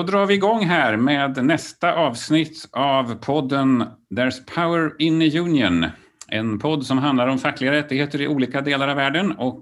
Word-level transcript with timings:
Då 0.00 0.04
drar 0.06 0.26
vi 0.26 0.34
igång 0.34 0.64
här 0.64 0.96
med 0.96 1.44
nästa 1.44 1.94
avsnitt 1.94 2.68
av 2.72 3.14
podden 3.14 3.84
There's 4.14 4.54
Power 4.54 4.92
in 4.98 5.22
a 5.22 5.40
Union. 5.40 5.86
En 6.28 6.58
podd 6.58 6.86
som 6.86 6.98
handlar 6.98 7.26
om 7.26 7.38
fackliga 7.38 7.72
rättigheter 7.72 8.20
i 8.20 8.28
olika 8.28 8.60
delar 8.60 8.88
av 8.88 8.96
världen 8.96 9.32
och 9.32 9.60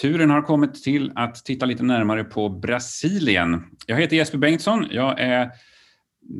turen 0.00 0.30
har 0.30 0.42
kommit 0.42 0.82
till 0.82 1.12
att 1.14 1.34
titta 1.34 1.66
lite 1.66 1.82
närmare 1.82 2.24
på 2.24 2.48
Brasilien. 2.48 3.64
Jag 3.86 3.96
heter 3.96 4.16
Jesper 4.16 4.38
Bengtsson. 4.38 4.86
Jag 4.90 5.20
är 5.20 5.50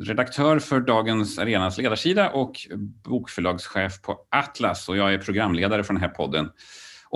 redaktör 0.03 0.59
för 0.59 0.79
Dagens 0.79 1.39
Arenas 1.39 1.77
ledarsida 1.77 2.29
och 2.29 2.53
bokförlagschef 3.03 4.01
på 4.01 4.17
Atlas 4.31 4.89
och 4.89 4.97
jag 4.97 5.13
är 5.13 5.17
programledare 5.17 5.83
för 5.83 5.93
den 5.93 6.01
här 6.01 6.09
podden. 6.09 6.49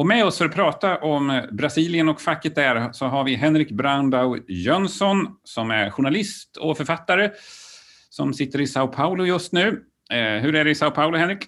Och 0.01 0.07
med 0.07 0.25
oss 0.25 0.37
för 0.37 0.45
att 0.45 0.55
prata 0.55 0.97
om 0.97 1.47
Brasilien 1.51 2.09
och 2.09 2.21
facket 2.21 2.55
där 2.55 2.91
så 2.93 3.05
har 3.05 3.23
vi 3.23 3.35
Henrik 3.35 3.71
Brandau 3.71 4.37
Jönsson 4.47 5.27
som 5.43 5.71
är 5.71 5.89
journalist 5.89 6.57
och 6.57 6.77
författare 6.77 7.31
som 8.09 8.33
sitter 8.33 8.61
i 8.61 8.67
Sao 8.67 8.87
Paulo 8.87 9.25
just 9.25 9.51
nu. 9.51 9.67
Eh, 10.11 10.41
hur 10.41 10.55
är 10.55 10.63
det 10.63 10.71
i 10.71 10.75
Sao 10.75 10.91
Paulo, 10.91 11.17
Henrik? 11.17 11.39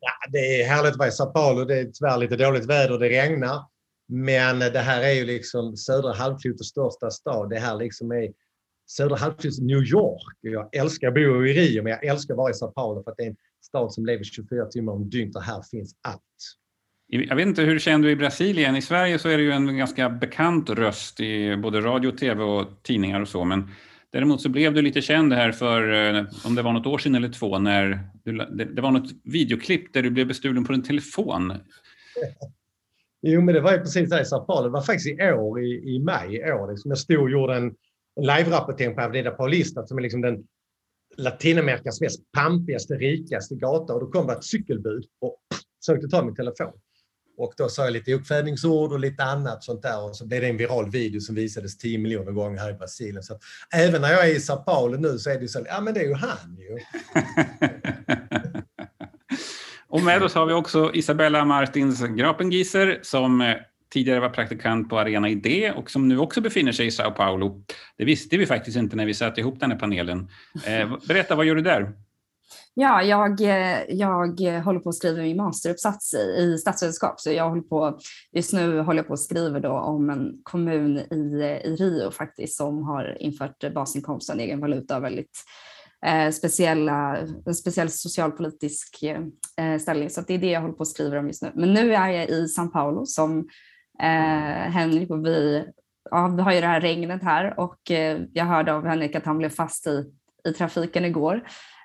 Ja, 0.00 0.30
det 0.32 0.62
är 0.62 0.68
härligt 0.68 0.92
att 0.92 0.98
vara 0.98 1.08
i 1.08 1.12
Sao 1.12 1.26
Paulo. 1.26 1.64
Det 1.64 1.78
är 1.78 1.84
tyvärr 1.84 2.18
lite 2.18 2.36
dåligt 2.36 2.66
väder 2.66 2.98
det 2.98 3.08
regnar. 3.08 3.60
Men 4.08 4.58
det 4.58 4.78
här 4.78 5.02
är 5.02 5.12
ju 5.12 5.24
liksom 5.24 5.76
södra 5.76 6.12
halvklotets 6.12 6.68
största 6.68 7.10
stad. 7.10 7.50
Det 7.50 7.58
här 7.58 7.76
liksom 7.76 8.12
är 8.12 8.32
södra 8.86 9.16
halvklotets 9.16 9.60
New 9.60 9.82
York. 9.82 10.38
Jag 10.40 10.76
älskar 10.76 11.08
att 11.08 11.14
bo 11.14 11.46
i 11.46 11.52
Rio, 11.52 11.82
men 11.82 11.90
jag 11.90 12.04
älskar 12.04 12.34
att 12.34 12.38
vara 12.38 12.50
i 12.50 12.54
Sao 12.54 12.70
Paulo 12.70 13.02
för 13.02 13.10
att 13.10 13.16
det 13.16 13.24
är 13.24 13.28
en 13.28 13.36
stad 13.62 13.92
som 13.92 14.06
lever 14.06 14.24
24 14.24 14.66
timmar 14.66 14.92
om 14.92 15.10
dygnet 15.10 15.36
och 15.36 15.42
här 15.42 15.62
finns 15.70 15.94
allt. 16.02 16.22
Jag 17.10 17.36
vet 17.36 17.46
inte, 17.46 17.62
hur 17.62 17.78
känd 17.78 18.04
du 18.04 18.10
i 18.10 18.16
Brasilien? 18.16 18.76
I 18.76 18.82
Sverige 18.82 19.18
så 19.18 19.28
är 19.28 19.36
det 19.36 19.42
ju 19.42 19.52
en 19.52 19.76
ganska 19.76 20.10
bekant 20.10 20.70
röst 20.70 21.20
i 21.20 21.56
både 21.56 21.80
radio, 21.80 22.10
tv 22.10 22.42
och 22.42 22.82
tidningar 22.82 23.20
och 23.20 23.28
så, 23.28 23.44
men 23.44 23.70
däremot 24.12 24.40
så 24.40 24.48
blev 24.48 24.74
du 24.74 24.82
lite 24.82 25.02
känd 25.02 25.32
här 25.32 25.52
för, 25.52 25.92
eh, 25.92 26.24
om 26.44 26.54
det 26.54 26.62
var 26.62 26.72
något 26.72 26.86
år 26.86 26.98
sedan 26.98 27.14
eller 27.14 27.28
två, 27.28 27.58
när 27.58 28.00
du, 28.24 28.32
det 28.64 28.82
var 28.82 28.90
något 28.90 29.10
videoklipp 29.24 29.92
där 29.92 30.02
du 30.02 30.10
blev 30.10 30.26
bestulen 30.26 30.64
på 30.64 30.72
en 30.72 30.82
telefon. 30.82 31.52
Jo, 33.22 33.40
men 33.40 33.54
det 33.54 33.60
var 33.60 33.72
ju 33.72 33.78
precis 33.78 34.10
det 34.10 34.20
i 34.20 34.24
Sao 34.24 34.44
Paulo. 34.44 34.62
Det 34.62 34.72
var 34.72 34.82
faktiskt 34.82 35.20
i 35.20 35.32
år, 35.32 35.62
i, 35.62 35.94
i 35.94 35.98
maj 35.98 36.36
i 36.36 36.52
år, 36.52 36.70
liksom 36.70 36.90
jag 36.90 36.98
stod 36.98 37.20
och 37.20 37.30
gjorde 37.30 37.56
en, 37.56 37.74
en 38.16 38.26
live-rapportering 38.26 38.94
på 38.94 39.00
Avenida 39.00 39.30
Paulista 39.30 39.86
som 39.86 39.98
är 39.98 40.02
liksom 40.02 40.20
den 40.20 40.44
Latinamerikas 41.16 42.00
mest 42.00 42.32
pampigaste, 42.32 42.94
rikaste 42.94 43.54
gata 43.54 43.94
och 43.94 44.00
då 44.00 44.06
kom 44.06 44.26
det 44.26 44.32
ett 44.32 44.44
cykelbud 44.44 45.04
och 45.20 45.38
sökte 45.86 46.08
ta 46.08 46.24
min 46.24 46.34
telefon. 46.34 46.72
Och 47.38 47.54
då 47.56 47.68
sa 47.68 47.84
jag 47.84 47.92
lite 47.92 48.14
uppfödningsord 48.14 48.92
och 48.92 49.00
lite 49.00 49.24
annat 49.24 49.64
sånt 49.64 49.82
där 49.82 50.04
och 50.04 50.16
så 50.16 50.26
blev 50.26 50.40
det 50.40 50.48
en 50.48 50.56
viral 50.56 50.90
video 50.90 51.20
som 51.20 51.34
visades 51.34 51.78
10 51.78 51.98
miljoner 51.98 52.32
gånger 52.32 52.58
här 52.58 52.70
i 52.70 52.74
Brasilien. 52.74 53.22
Så 53.22 53.38
även 53.74 54.00
när 54.00 54.10
jag 54.10 54.28
är 54.28 54.34
i 54.34 54.40
Sao 54.40 54.56
Paulo 54.56 54.98
nu 54.98 55.18
så 55.18 55.30
är 55.30 55.34
det 55.34 55.40
ju 55.40 55.48
så 55.48 55.66
ja 55.68 55.80
men 55.80 55.94
det 55.94 56.00
är 56.00 56.04
ju 56.04 56.14
han 56.14 56.56
ju. 56.58 56.78
och 59.88 60.02
med 60.02 60.22
oss 60.22 60.34
har 60.34 60.46
vi 60.46 60.52
också 60.52 60.90
Isabella 60.94 61.44
Martins 61.44 62.00
Grapengieser 62.00 62.98
som 63.02 63.40
eh, 63.40 63.56
tidigare 63.92 64.20
var 64.20 64.30
praktikant 64.30 64.88
på 64.88 64.98
Arena 64.98 65.28
Idé 65.28 65.72
och 65.72 65.90
som 65.90 66.08
nu 66.08 66.18
också 66.18 66.40
befinner 66.40 66.72
sig 66.72 66.86
i 66.86 66.90
Sao 66.90 67.10
Paulo. 67.10 67.64
Det 67.98 68.04
visste 68.04 68.36
vi 68.36 68.46
faktiskt 68.46 68.76
inte 68.76 68.96
när 68.96 69.06
vi 69.06 69.14
satte 69.14 69.40
ihop 69.40 69.60
den 69.60 69.70
här 69.70 69.78
panelen. 69.78 70.28
Eh, 70.66 70.96
berätta, 71.08 71.34
vad 71.34 71.46
gör 71.46 71.54
du 71.54 71.62
där? 71.62 71.92
Ja, 72.74 73.02
jag, 73.02 73.40
eh, 73.40 73.82
jag 73.88 74.08
håller 74.62 74.80
på 74.80 74.88
att 74.88 74.94
skriva 74.94 75.22
min 75.22 75.36
masteruppsats 75.36 76.14
i, 76.14 76.18
i 76.18 76.58
statsvetenskap, 76.58 77.20
så 77.20 77.32
jag 77.32 77.48
håller 77.48 77.62
på, 77.62 77.98
just 78.32 78.52
nu 78.52 78.80
håller 78.80 78.98
jag 78.98 79.06
på 79.06 79.12
att 79.12 79.20
skriva 79.20 79.60
då 79.60 79.72
om 79.72 80.10
en 80.10 80.40
kommun 80.42 80.98
i, 80.98 81.44
i 81.64 81.76
Rio 81.76 82.10
faktiskt 82.10 82.56
som 82.56 82.82
har 82.82 83.22
infört 83.22 83.74
basinkomsten, 83.74 84.40
egen 84.40 84.60
valuta, 84.60 85.00
väldigt 85.00 85.44
eh, 86.06 86.30
speciella, 86.30 87.16
en 87.46 87.54
speciell 87.54 87.90
socialpolitisk 87.90 89.02
eh, 89.56 89.78
ställning. 89.78 90.10
Så 90.10 90.20
det 90.20 90.34
är 90.34 90.38
det 90.38 90.50
jag 90.50 90.60
håller 90.60 90.74
på 90.74 90.82
att 90.82 90.88
skriva 90.88 91.18
om 91.18 91.26
just 91.26 91.42
nu. 91.42 91.52
Men 91.54 91.72
nu 91.72 91.94
är 91.94 92.08
jag 92.08 92.28
i 92.28 92.46
São 92.58 92.68
Paulo 92.68 93.06
som 93.06 93.38
eh, 94.02 94.70
Henrik 94.72 95.10
och 95.10 95.26
vi, 95.26 95.64
ja, 96.10 96.28
vi 96.36 96.42
har 96.42 96.52
ju 96.52 96.60
det 96.60 96.66
här 96.66 96.80
regnet 96.80 97.22
här 97.22 97.60
och 97.60 97.90
eh, 97.90 98.20
jag 98.32 98.44
hörde 98.44 98.74
av 98.74 98.86
Henrik 98.86 99.14
att 99.14 99.26
han 99.26 99.38
blev 99.38 99.50
fast 99.50 99.86
i, 99.86 100.04
i 100.48 100.52
trafiken 100.52 101.04
igår. 101.04 101.42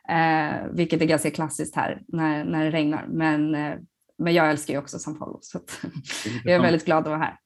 Eh, 0.09 0.67
vilket 0.71 1.01
är 1.01 1.05
ganska 1.05 1.31
klassiskt 1.31 1.75
här 1.75 2.01
när, 2.07 2.45
när 2.45 2.65
det 2.65 2.71
regnar. 2.71 3.05
Men, 3.07 3.55
eh, 3.55 3.75
men 4.17 4.33
jag 4.33 4.49
älskar 4.49 4.73
ju 4.73 4.79
också 4.79 4.97
São 4.97 5.19
Paulo 5.19 5.39
så 5.41 5.59
jag 6.43 6.55
är 6.55 6.61
väldigt 6.61 6.85
glad 6.85 7.03
att 7.03 7.07
vara 7.09 7.17
här. 7.17 7.37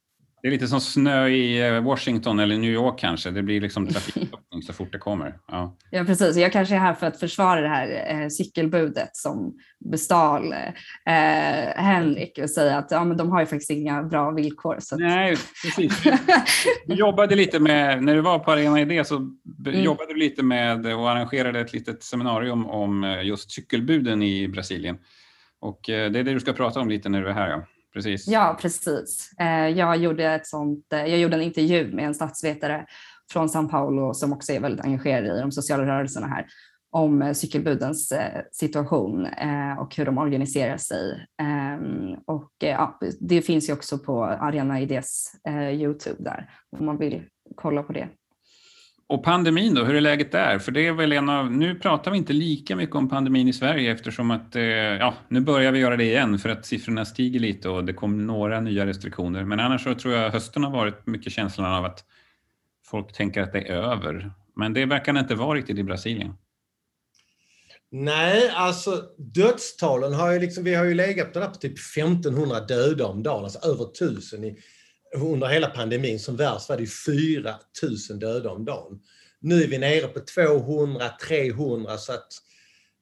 Det 0.42 0.48
är 0.48 0.52
lite 0.52 0.68
som 0.68 0.81
snö 0.81 1.28
i 1.28 1.68
eh, 1.68 1.84
Washington 1.84 2.40
eller 2.40 2.58
New 2.58 2.72
York 2.72 3.00
kanske. 3.00 3.31
Det 3.31 3.44
blir 3.44 3.62
liksom 3.62 3.88
trafikstockning 3.94 4.62
så 4.62 4.74
fort 4.74 4.92
det 4.92 4.98
kommer. 4.98 5.40
Ja. 5.48 5.78
ja, 5.92 6.03
precis. 6.03 6.38
Jag 6.38 6.52
kanske 6.52 6.75
är 6.75 6.80
här 6.80 6.94
för 6.94 7.08
att 7.08 7.20
försvara 7.20 7.62
det 7.62 7.68
här 7.68 8.22
eh, 8.22 8.28
cykelbudet 8.28 9.16
som 9.16 9.53
bestal 9.92 10.53
eh, 10.53 11.75
Henrik 11.75 12.40
och 12.44 12.50
säga 12.50 12.78
att 12.78 12.92
ja, 12.92 13.03
men 13.03 13.18
de 13.18 13.31
har 13.31 13.40
ju 13.40 13.46
faktiskt 13.46 13.72
inga 13.72 14.03
bra 14.03 14.31
villkor. 14.31 14.75
Att... 14.75 15.00
Nej, 15.00 15.38
precis. 15.64 16.03
Du 16.86 16.96
jobbade 16.96 17.36
lite 17.36 17.59
med, 17.59 18.04
när 18.04 18.16
du 18.16 18.22
var 18.22 18.40
på 18.40 18.52
Arena 18.52 18.81
Idé 18.81 19.06
så 19.06 19.16
mm. 19.16 19.84
jobbade 19.84 20.14
du 20.14 20.19
lite 20.19 20.44
med 20.44 20.86
och 20.86 21.09
arrangerade 21.09 21.59
ett 21.59 21.74
litet 21.74 22.04
seminarium 22.04 22.66
om 22.66 23.04
eh, 23.04 23.24
just 23.24 23.52
cykelbuden 23.52 24.24
i 24.24 24.48
Brasilien. 24.48 24.98
Och 25.59 25.80
det 25.86 25.94
är 25.94 26.09
det 26.09 26.24
du 26.24 26.40
ska 26.40 26.54
prata 26.54 26.80
om 26.80 26.90
lite 26.90 27.09
när 27.09 27.22
du 27.22 27.30
är 27.30 27.34
här. 27.34 27.50
Ja. 27.50 27.64
Precis. 27.97 28.28
Ja, 28.28 28.58
precis. 28.62 29.31
Eh, 29.40 29.68
jag 29.68 29.97
gjorde, 29.97 30.25
ett 30.25 30.47
sånt, 30.47 30.94
eh, 30.94 31.06
jag 31.06 31.19
gjorde 31.19 31.35
en 31.35 31.41
intervju 31.41 31.94
med 31.94 32.06
en 32.06 32.16
statsvetare 32.16 32.85
från 33.31 33.47
São 33.47 33.69
Paulo 33.69 34.13
som 34.13 34.34
också 34.34 34.52
är 34.52 34.59
väldigt 34.59 34.85
engagerad 34.85 35.38
i 35.38 35.41
de 35.41 35.52
sociala 35.52 35.85
rörelserna 35.85 36.28
här 36.28 36.46
om 36.91 37.22
eh, 37.22 37.34
cykelbudens 37.34 38.13
situation 38.52 39.28
och 39.80 39.96
hur 39.96 40.06
de 40.06 40.18
organiserar 40.18 40.78
sig. 40.78 41.28
Ehm, 41.41 42.16
och 42.25 42.52
ja, 42.59 43.00
det 43.19 43.41
finns 43.41 43.69
ju 43.69 43.74
också 43.74 43.97
på 43.97 44.24
Arena 44.24 44.81
Idés 44.81 45.31
Youtube 45.72 46.24
där 46.24 46.50
om 46.78 46.86
man 46.86 46.97
vill 46.97 47.24
kolla 47.56 47.84
på 47.84 47.94
det. 47.94 48.09
Och 49.09 49.23
pandemin 49.23 49.73
då, 49.73 49.84
hur 49.84 49.95
är 49.95 50.01
läget 50.01 50.31
där? 50.31 50.59
För 50.59 50.72
det 50.72 50.88
är 50.88 50.91
väl 50.91 51.12
en 51.12 51.29
av, 51.29 51.51
nu 51.51 51.75
pratar 51.75 52.12
vi 52.12 52.18
inte 52.18 52.34
lika 52.34 52.75
mycket 52.75 52.95
om 52.95 53.09
pandemin 53.09 53.47
i 53.47 53.53
Sverige 53.53 53.91
eftersom 53.91 54.31
att, 54.31 54.56
eh, 54.56 54.63
ja, 54.63 55.13
nu 55.28 55.41
börjar 55.41 55.72
vi 55.72 55.79
göra 55.79 55.97
det 55.97 56.03
igen 56.03 56.40
för 56.40 56.50
att 56.50 56.66
siffrorna 56.66 57.06
stiger 57.06 57.40
lite 57.40 57.69
och 57.69 57.85
det 57.85 57.94
kom 57.94 58.28
några 58.28 58.62
nya 58.62 58.85
restriktioner. 58.85 59.44
Men 59.44 59.59
annars 59.59 59.84
så 59.84 59.95
tror 59.95 60.13
jag 60.13 60.31
hösten 60.31 60.63
har 60.63 60.72
varit 60.72 61.07
mycket 61.07 61.34
känslan 61.34 61.73
av 61.73 61.85
att 61.85 62.03
folk 62.85 63.13
tänker 63.13 63.41
att 63.41 63.53
det 63.53 63.59
är 63.59 63.73
över. 63.73 64.31
Men 64.56 64.73
det 64.73 64.85
verkar 64.85 65.19
inte 65.19 65.35
vara 65.35 65.57
riktigt 65.57 65.78
i 65.78 65.84
Brasilien. 65.84 66.34
Nej, 67.91 68.50
alltså 68.56 69.03
dödstalen 69.18 70.13
har 70.13 70.31
ju 70.31 70.39
liksom, 70.39 70.63
vi 70.63 70.75
har 70.75 70.85
ju 70.85 70.94
legat 70.94 71.34
på, 71.34 71.39
på 71.39 71.56
typ 71.56 71.79
1500 71.97 72.59
döda 72.59 73.06
om 73.06 73.24
dagen, 73.24 73.44
alltså 73.44 73.68
över 73.68 73.91
1000 73.91 74.44
i, 74.44 74.57
under 75.16 75.47
hela 75.47 75.68
pandemin. 75.68 76.19
Som 76.19 76.35
värst 76.35 76.69
var 76.69 76.78
det 76.78 76.88
4 76.88 77.56
000 78.09 78.19
döda 78.19 78.50
om 78.50 78.66
dagen. 78.66 79.00
Nu 79.40 79.63
är 79.63 79.68
vi 79.68 79.78
nere 79.78 80.07
på 80.07 80.19
200-300 80.19 81.97
så 81.97 82.13
att 82.13 82.28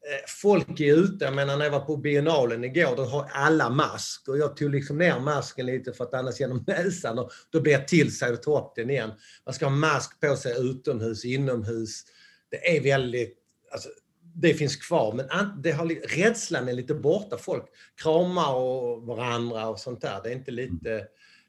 eh, 0.10 0.26
folk 0.42 0.80
är 0.80 0.96
ute. 0.96 1.26
Jag 1.26 1.36
menar 1.36 1.58
när 1.58 1.66
jag 1.66 1.72
var 1.72 1.80
på 1.80 1.98
biennalen 1.98 2.64
igår, 2.64 2.96
då 2.96 3.04
har 3.04 3.30
alla 3.34 3.70
mask 3.70 4.28
och 4.28 4.38
jag 4.38 4.58
tog 4.58 4.72
liksom 4.72 4.98
ner 4.98 5.20
masken 5.20 5.66
lite 5.66 5.94
för 5.94 6.04
att 6.04 6.14
annars 6.14 6.40
genom 6.40 6.64
näsan 6.68 7.20
och 7.20 7.32
då 7.50 7.62
blir 7.62 7.74
jag 7.74 7.88
till 7.88 8.18
sig 8.18 8.34
och 8.34 8.44
tar 8.44 8.58
upp 8.58 8.76
den 8.76 8.90
igen. 8.90 9.12
Man 9.46 9.54
ska 9.54 9.66
ha 9.66 9.76
mask 9.76 10.20
på 10.20 10.36
sig 10.36 10.56
utomhus, 10.60 11.26
inomhus. 11.26 12.04
Det 12.52 12.78
är 12.78 12.82
väldigt, 12.82 13.38
alltså, 13.72 13.90
det 14.36 14.54
finns 14.54 14.76
kvar, 14.76 15.14
men 15.14 15.62
det 15.62 15.72
har, 15.72 15.86
rädslan 16.18 16.70
är 16.70 16.74
lite 16.74 16.94
borta. 16.94 17.38
Folk 17.38 17.66
kramar 18.04 18.54
och 18.54 19.04
varandra 19.04 19.68
och 19.68 19.80
sånt 19.80 20.02
där. 20.02 20.20
Det 20.24 20.30
är 20.30 20.34
inte 20.34 20.52
lite 20.52 21.08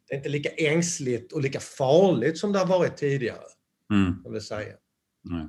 det 0.09 0.15
är 0.15 0.17
inte 0.17 0.29
lika 0.29 0.49
ängsligt 0.51 1.33
och 1.33 1.41
lika 1.41 1.61
farligt 1.61 2.39
som 2.39 2.53
det 2.53 2.59
har 2.59 2.67
varit 2.67 2.97
tidigare. 2.97 3.39
Mm. 3.93 4.21
Jag 4.25 4.31
vill 4.31 4.41
säga. 4.41 4.75
Mm. 5.31 5.49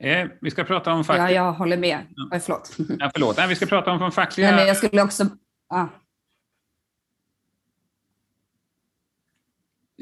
Eh, 0.00 0.30
vi 0.40 0.50
ska 0.50 0.64
prata 0.64 0.92
om 0.92 1.04
fackliga... 1.04 1.30
Ja, 1.30 1.34
jag 1.44 1.52
håller 1.52 1.76
med. 1.76 1.98
Ja. 2.30 2.40
förlåt. 2.40 2.76
Ja, 2.98 3.10
förlåt. 3.14 3.36
Nej, 3.36 3.48
vi 3.48 3.54
ska 3.54 3.66
prata 3.66 3.90
om 3.90 4.12
fackliga... 4.12 4.46
Nej, 4.46 4.56
men 4.56 4.66
jag 4.66 4.76
skulle 4.76 5.02
också... 5.02 5.24
Ah. 5.68 5.86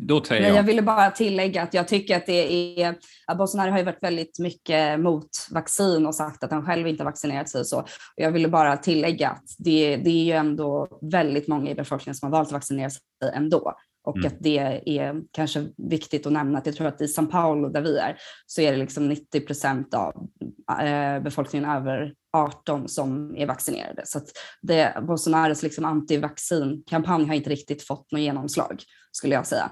Då 0.00 0.24
säger 0.24 0.48
jag. 0.48 0.56
jag 0.56 0.62
ville 0.62 0.82
bara 0.82 1.10
tillägga 1.10 1.62
att 1.62 1.74
jag 1.74 1.88
tycker 1.88 2.16
att 2.16 2.26
det 2.26 2.80
är, 2.82 2.94
att 3.26 3.38
Bolsonaro 3.38 3.70
har 3.70 3.78
ju 3.78 3.84
varit 3.84 4.02
väldigt 4.02 4.38
mycket 4.38 5.00
mot 5.00 5.28
vaccin 5.50 6.06
och 6.06 6.14
sagt 6.14 6.44
att 6.44 6.50
han 6.50 6.66
själv 6.66 6.86
inte 6.86 7.02
har 7.02 7.10
vaccinerat 7.10 7.48
sig 7.48 7.60
och 7.60 7.66
så. 7.66 7.80
Och 7.80 7.86
jag 8.16 8.30
ville 8.30 8.48
bara 8.48 8.76
tillägga 8.76 9.28
att 9.28 9.44
det, 9.58 9.96
det 9.96 10.10
är 10.10 10.24
ju 10.24 10.32
ändå 10.32 10.88
väldigt 11.02 11.48
många 11.48 11.70
i 11.70 11.74
befolkningen 11.74 12.14
som 12.14 12.32
har 12.32 12.38
valt 12.38 12.48
att 12.48 12.52
vaccinera 12.52 12.90
sig 12.90 13.00
ändå. 13.34 13.72
Och 14.04 14.16
mm. 14.16 14.26
att 14.26 14.36
det 14.40 14.82
är 14.86 15.22
kanske 15.32 15.66
viktigt 15.76 16.26
att 16.26 16.32
nämna 16.32 16.58
att 16.58 16.66
jag 16.66 16.76
tror 16.76 16.86
att 16.86 17.00
i 17.00 17.06
São 17.06 17.26
Paulo 17.26 17.68
där 17.68 17.82
vi 17.82 17.98
är 17.98 18.16
så 18.46 18.60
är 18.60 18.72
det 18.72 18.78
liksom 18.78 19.08
90 19.08 19.40
procent 19.40 19.94
av 19.94 20.28
eh, 20.82 21.22
befolkningen 21.22 21.70
över 21.70 22.14
18 22.32 22.88
som 22.88 23.36
är 23.36 23.46
vaccinerade. 23.46 24.02
Så 24.04 24.18
att 24.18 24.28
det, 24.62 25.02
Bolsonaros 25.06 25.62
liksom 25.62 25.84
antivaccinkampanj 25.84 27.26
har 27.26 27.34
inte 27.34 27.50
riktigt 27.50 27.86
fått 27.86 28.12
något 28.12 28.20
genomslag 28.20 28.82
skulle 29.12 29.34
jag 29.34 29.46
säga. 29.46 29.70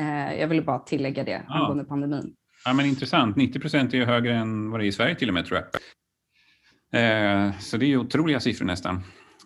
Eh, 0.00 0.40
jag 0.40 0.48
ville 0.48 0.62
bara 0.62 0.78
tillägga 0.78 1.24
det 1.24 1.42
ja. 1.48 1.54
angående 1.54 1.84
pandemin. 1.84 2.34
Ja, 2.64 2.72
men 2.72 2.86
intressant. 2.86 3.36
90 3.36 3.60
procent 3.60 3.94
är 3.94 3.98
ju 3.98 4.04
högre 4.04 4.34
än 4.34 4.70
vad 4.70 4.80
det 4.80 4.84
är 4.84 4.88
i 4.88 4.92
Sverige 4.92 5.14
till 5.14 5.28
och 5.28 5.34
med 5.34 5.46
tror 5.46 5.60
jag. 5.60 5.66
Eh, 6.92 7.58
så 7.58 7.76
det 7.76 7.84
är 7.84 7.88
ju 7.88 7.98
otroliga 7.98 8.40
siffror 8.40 8.66
nästan. 8.66 9.02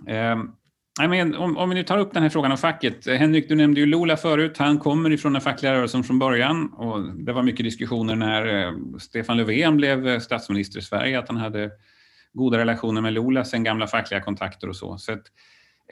Eh, 0.09 0.39
men 1.09 1.35
om, 1.35 1.57
om 1.57 1.69
vi 1.69 1.75
nu 1.75 1.83
tar 1.83 1.99
upp 1.99 2.15
den 2.15 2.23
här 2.23 2.31
frågan 2.31 2.53
om 2.53 2.59
facket. 2.59 3.07
Henrik, 3.07 3.49
du 3.49 3.55
nämnde 3.55 3.81
ju 3.81 3.87
Lola 3.87 4.17
förut. 4.17 4.59
Han 4.59 4.79
kommer 4.79 5.11
ifrån 5.11 5.33
den 5.33 5.43
fackliga 5.43 5.73
rörelsen 5.73 6.05
från 6.05 6.19
början 6.19 6.73
och 6.73 7.15
det 7.15 7.33
var 7.33 7.43
mycket 7.43 7.65
diskussioner 7.65 8.17
när 8.17 8.99
Stefan 8.99 9.37
Löfven 9.37 9.77
blev 9.77 10.21
statsminister 10.21 10.79
i 10.79 10.83
Sverige 10.83 11.19
att 11.19 11.29
han 11.29 11.37
hade 11.37 11.71
goda 12.33 12.59
relationer 12.59 13.01
med 13.01 13.13
Lola, 13.13 13.45
sen 13.45 13.65
gamla 13.65 13.87
fackliga 13.87 14.21
kontakter 14.21 14.69
och 14.69 14.77
så. 14.77 14.99
så 14.99 15.13
att, 15.13 15.23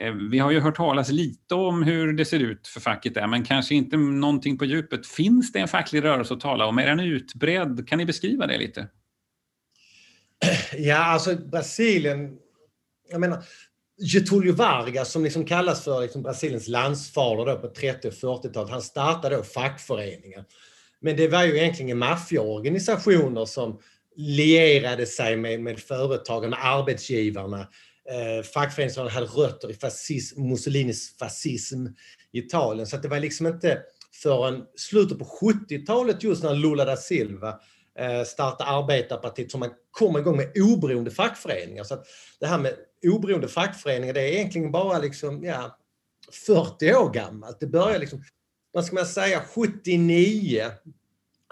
Eh, 0.01 0.13
vi 0.31 0.39
har 0.39 0.51
ju 0.51 0.59
hört 0.59 0.75
talas 0.75 1.09
lite 1.09 1.55
om 1.55 1.83
hur 1.83 2.13
det 2.13 2.25
ser 2.25 2.39
ut 2.39 2.67
för 2.67 2.79
facket 2.79 3.13
där, 3.13 3.27
men 3.27 3.45
kanske 3.45 3.75
inte 3.75 3.97
någonting 3.97 4.57
på 4.57 4.65
djupet. 4.65 5.07
Finns 5.07 5.51
det 5.51 5.59
en 5.59 5.67
facklig 5.67 6.03
rörelse 6.03 6.33
att 6.33 6.39
tala 6.39 6.65
om? 6.65 6.77
Är 6.77 6.87
den 6.87 6.99
utbredd? 6.99 7.87
Kan 7.87 7.97
ni 7.97 8.05
beskriva 8.05 8.47
det 8.47 8.57
lite? 8.57 8.87
Ja, 10.77 10.97
alltså 10.97 11.35
Brasilien, 11.35 12.37
jag 13.11 13.21
menar, 13.21 13.43
Getulio 14.01 14.53
Vargas 14.53 15.11
som 15.11 15.23
liksom 15.23 15.45
kallas 15.45 15.83
för 15.83 16.01
liksom 16.01 16.23
Brasiliens 16.23 16.67
landsfader 16.67 17.45
då 17.45 17.55
på 17.55 17.67
30 17.67 18.07
och 18.07 18.13
40-talet, 18.13 18.71
han 18.71 18.81
startade 18.81 19.35
då 19.35 19.43
fackföreningar. 19.43 20.45
Men 21.01 21.17
det 21.17 21.27
var 21.27 21.43
ju 21.43 21.57
egentligen 21.57 21.97
maffiaorganisationer 21.97 23.45
som 23.45 23.79
lierade 24.15 25.05
sig 25.05 25.37
med, 25.37 25.61
med 25.61 25.79
företagen, 25.79 26.49
med 26.49 26.59
arbetsgivarna. 26.61 27.67
Eh, 28.09 28.43
fackföreningsrörelsen 28.43 29.15
hade 29.15 29.27
rötter 29.27 29.71
i 29.71 29.73
fascism, 29.73 30.41
Mussolinis 30.41 31.17
fascism 31.17 31.87
i 32.31 32.39
Italien. 32.39 32.87
Så 32.87 32.97
det 32.97 33.07
var 33.07 33.19
liksom 33.19 33.47
inte 33.47 33.81
förrän 34.13 34.65
slutet 34.75 35.19
på 35.19 35.25
70-talet 35.25 36.23
just 36.23 36.43
när 36.43 36.53
Lula 36.53 36.85
da 36.85 36.97
Silva 36.97 37.59
eh, 37.99 38.23
startade 38.23 38.69
arbetarpartiet 38.69 39.51
som 39.51 39.59
man 39.59 39.69
kom 39.91 40.17
igång 40.17 40.37
med 40.37 40.51
oberoende 40.55 41.11
fackföreningar. 41.11 41.83
Så 41.83 41.93
att 41.93 42.05
det 42.39 42.47
här 42.47 42.57
med 42.57 42.75
oberoende 43.07 43.47
fackföreningar 43.47 44.13
det 44.13 44.21
är 44.21 44.33
egentligen 44.33 44.71
bara 44.71 44.99
liksom, 44.99 45.43
ja, 45.43 45.77
40 46.45 46.93
år 46.93 47.13
gammalt. 47.13 47.59
Det 47.59 47.67
började 47.67 47.99
liksom, 47.99 48.23
vad 48.71 48.85
ska 48.85 48.95
man 48.95 49.05
säga, 49.05 49.41
79 49.55 50.71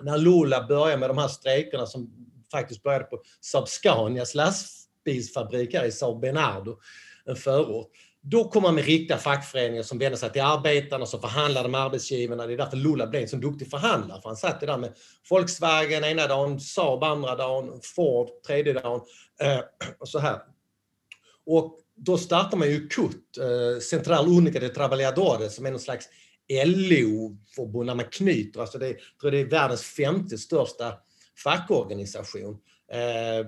när 0.02 0.18
Lula 0.18 0.68
började 0.68 0.98
med 0.98 1.10
de 1.10 1.18
här 1.18 1.28
strejkerna 1.28 1.86
som 1.86 2.12
faktiskt 2.52 2.84
började 2.84 3.06
på 3.06 3.22
Saab 3.42 3.68
Scanias 3.68 4.36
lastbilsfabrik 5.08 5.74
här 5.74 5.86
i 5.86 5.92
Saab 5.92 6.22
Bernardo, 6.22 6.80
en 7.26 7.36
förort. 7.36 7.92
Då 8.22 8.50
kom 8.50 8.64
man 8.64 8.76
med 8.76 8.86
riktiga 8.86 9.18
fackföreningar 9.18 9.84
som 9.84 10.00
vände 10.00 10.18
sig 10.18 10.32
till 10.32 10.42
arbetarna, 10.42 11.06
som 11.06 11.22
förhandlade 11.22 11.70
med 11.70 11.82
arbetsgivarna. 11.82 12.48
Det 12.48 12.54
är 12.54 12.58
därför 12.58 12.78
Lula 12.78 13.08
blev 13.08 13.22
en 13.22 13.28
så 13.28 13.36
duktig 13.36 13.70
förhandlare. 13.70 14.22
För 14.22 14.30
han 14.30 14.38
satt 14.38 14.60
där 14.60 14.78
med 14.78 14.94
Volkswagen 15.30 16.04
ena 16.04 16.28
dagen, 16.28 16.60
Saab 16.60 17.04
andra 17.04 17.36
dagen, 17.36 17.80
Ford 17.96 18.28
tredje 18.48 18.74
dagen 18.74 19.02
eh, 19.42 19.60
och 20.00 20.10
så 20.10 20.20
här. 20.20 20.40
Och 21.46 21.80
då 21.96 22.18
startar 22.18 22.58
man 22.58 22.68
ju 22.68 22.88
CUT, 22.88 23.38
eh, 23.38 23.80
Central 23.80 24.28
Unica 24.28 24.60
de 24.60 24.70
Trabalhadores, 24.70 25.56
som 25.56 25.66
är 25.66 25.72
någon 25.72 25.80
slags 25.80 26.10
LO-förbund 26.66 27.90
där 27.90 27.96
man 27.96 28.06
knyter, 28.06 28.62
alltså 28.62 28.78
det, 28.78 28.88
jag 28.88 28.98
tror 29.22 29.32
det 29.32 29.40
är 29.40 29.46
världens 29.46 29.84
femte 29.84 30.38
största 30.38 30.94
fackorganisation. 31.44 32.58
Eh, 32.92 33.48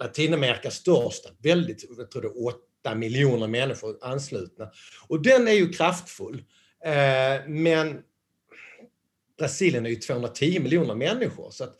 Latinamerikas 0.00 0.74
största, 0.74 1.28
väldigt, 1.38 1.84
jag 1.98 2.10
tror 2.10 2.22
det 2.22 2.28
är 2.28 2.46
åtta 2.46 2.94
miljoner 2.94 3.46
människor 3.46 3.98
anslutna. 4.00 4.70
Och 5.08 5.22
den 5.22 5.48
är 5.48 5.52
ju 5.52 5.68
kraftfull. 5.68 6.44
Eh, 6.84 7.48
men 7.48 8.02
Brasilien 9.38 9.86
är 9.86 9.90
ju 9.90 9.96
210 9.96 10.60
miljoner 10.60 10.94
människor. 10.94 11.50
Så 11.50 11.64
att 11.64 11.76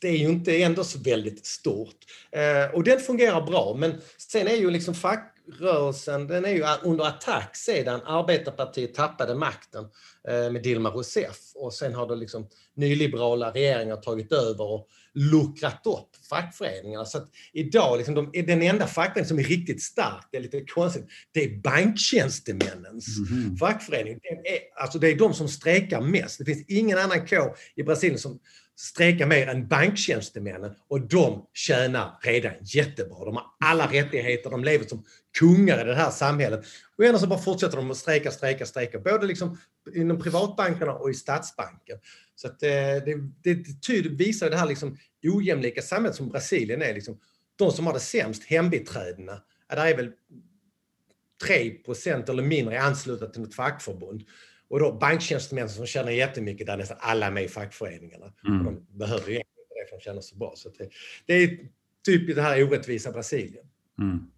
det 0.00 0.08
är 0.08 0.16
ju 0.16 0.28
inte 0.28 0.62
ändå 0.62 0.84
så 0.84 0.98
väldigt 0.98 1.46
stort. 1.46 1.96
Eh, 2.32 2.74
och 2.74 2.84
den 2.84 3.00
fungerar 3.00 3.46
bra, 3.46 3.76
men 3.78 4.00
sen 4.18 4.46
är 4.46 4.54
ju 4.54 4.70
liksom 4.70 4.94
fack 4.94 5.36
fackrörelsen, 5.50 6.26
den 6.26 6.44
är 6.44 6.50
ju 6.50 6.64
under 6.82 7.04
attack 7.04 7.56
sedan 7.56 8.00
arbetarpartiet 8.04 8.94
tappade 8.94 9.34
makten 9.34 9.84
eh, 10.28 10.52
med 10.52 10.62
Dilma 10.62 10.90
Rousseff 10.90 11.38
och 11.54 11.74
sen 11.74 11.94
har 11.94 12.06
det 12.06 12.16
liksom 12.16 12.48
nyliberala 12.76 13.50
regeringar 13.50 13.96
tagit 13.96 14.32
över 14.32 14.64
och 14.64 14.88
luckrat 15.14 15.86
upp 15.86 16.26
fackföreningarna. 16.30 17.04
Så 17.04 17.18
att 17.18 17.28
idag, 17.52 17.98
liksom 17.98 18.14
de, 18.14 18.30
den 18.46 18.62
enda 18.62 18.86
fackföreningen 18.86 19.28
som 19.28 19.38
är 19.38 19.44
riktigt 19.44 19.82
stark, 19.82 20.28
det 20.30 20.36
är 20.36 20.42
lite 20.42 20.60
konstigt, 20.60 21.06
det 21.32 21.44
är 21.44 21.60
banktjänstemännens 21.62 23.06
mm. 23.30 23.56
fackförening. 23.56 24.18
Det 24.22 24.28
är, 24.28 24.60
alltså 24.82 24.98
det 24.98 25.08
är 25.08 25.18
de 25.18 25.34
som 25.34 25.48
strejkar 25.48 26.00
mest. 26.00 26.38
Det 26.38 26.44
finns 26.44 26.64
ingen 26.68 26.98
annan 26.98 27.26
kår 27.26 27.56
i 27.76 27.82
Brasilien 27.82 28.18
som 28.18 28.40
strejka 28.80 29.26
mer 29.26 29.48
än 29.48 29.68
banktjänstemännen 29.68 30.74
och 30.88 31.00
de 31.00 31.46
tjänar 31.52 32.18
redan 32.22 32.52
jättebra. 32.62 33.24
De 33.24 33.36
har 33.36 33.44
alla 33.60 33.86
rättigheter, 33.86 34.50
de 34.50 34.64
lever 34.64 34.84
som 34.86 35.04
kungar 35.38 35.80
i 35.80 35.84
det 35.84 35.94
här 35.94 36.10
samhället. 36.10 36.64
Och 36.96 37.04
ändå 37.04 37.18
så 37.18 37.26
bara 37.26 37.38
fortsätter 37.38 37.76
de 37.76 37.90
att 37.90 37.96
strejka, 37.96 38.30
strejka, 38.30 38.66
strejka. 38.66 38.98
Både 38.98 39.26
liksom 39.26 39.58
inom 39.94 40.20
privatbankerna 40.22 40.92
och 40.92 41.10
i 41.10 41.14
statsbanken. 41.14 41.98
Så 42.34 42.46
att 42.46 42.62
eh, 42.62 42.68
det, 42.68 43.14
det, 43.42 43.54
det 43.54 43.82
tyder, 43.86 44.10
visar 44.10 44.50
det 44.50 44.56
här 44.56 44.66
liksom 44.66 44.98
ojämlika 45.22 45.82
samhället 45.82 46.16
som 46.16 46.28
Brasilien 46.28 46.82
är. 46.82 46.94
Liksom, 46.94 47.18
de 47.56 47.72
som 47.72 47.86
har 47.86 47.92
det 47.92 48.00
sämst, 48.00 48.44
hembiträdena, 48.44 49.42
där 49.68 49.86
är 49.86 49.96
väl 49.96 50.12
3% 51.48 52.30
eller 52.30 52.42
mindre 52.42 52.80
anslutna 52.80 53.26
till 53.26 53.40
något 53.40 53.54
fackförbund. 53.54 54.22
Och 54.70 54.80
då 54.80 54.92
banktjänstemän 54.92 55.68
som 55.68 55.86
tjänar 55.86 56.10
jättemycket, 56.10 56.66
där 56.66 56.76
nästan 56.76 56.96
alla 57.00 57.26
är 57.26 57.30
med 57.30 57.44
i 57.44 57.48
fackföreningarna. 57.48 58.32
Mm. 58.48 58.66
Och 58.66 58.72
de 58.72 58.98
behöver 58.98 59.28
ju 59.28 59.36
inte 59.36 59.48
det 59.68 59.90
för 59.90 59.96
de 59.96 60.02
tjänar 60.02 60.20
så 60.20 60.36
bra. 60.36 60.52
Så 60.56 60.68
det, 60.78 60.88
det, 61.26 61.34
är 61.34 61.58
typ 62.04 62.36
det 62.36 62.42
här 62.42 62.64
orättvisa 62.64 63.12
Brasilien. 63.12 63.66
Mm. 63.98 64.30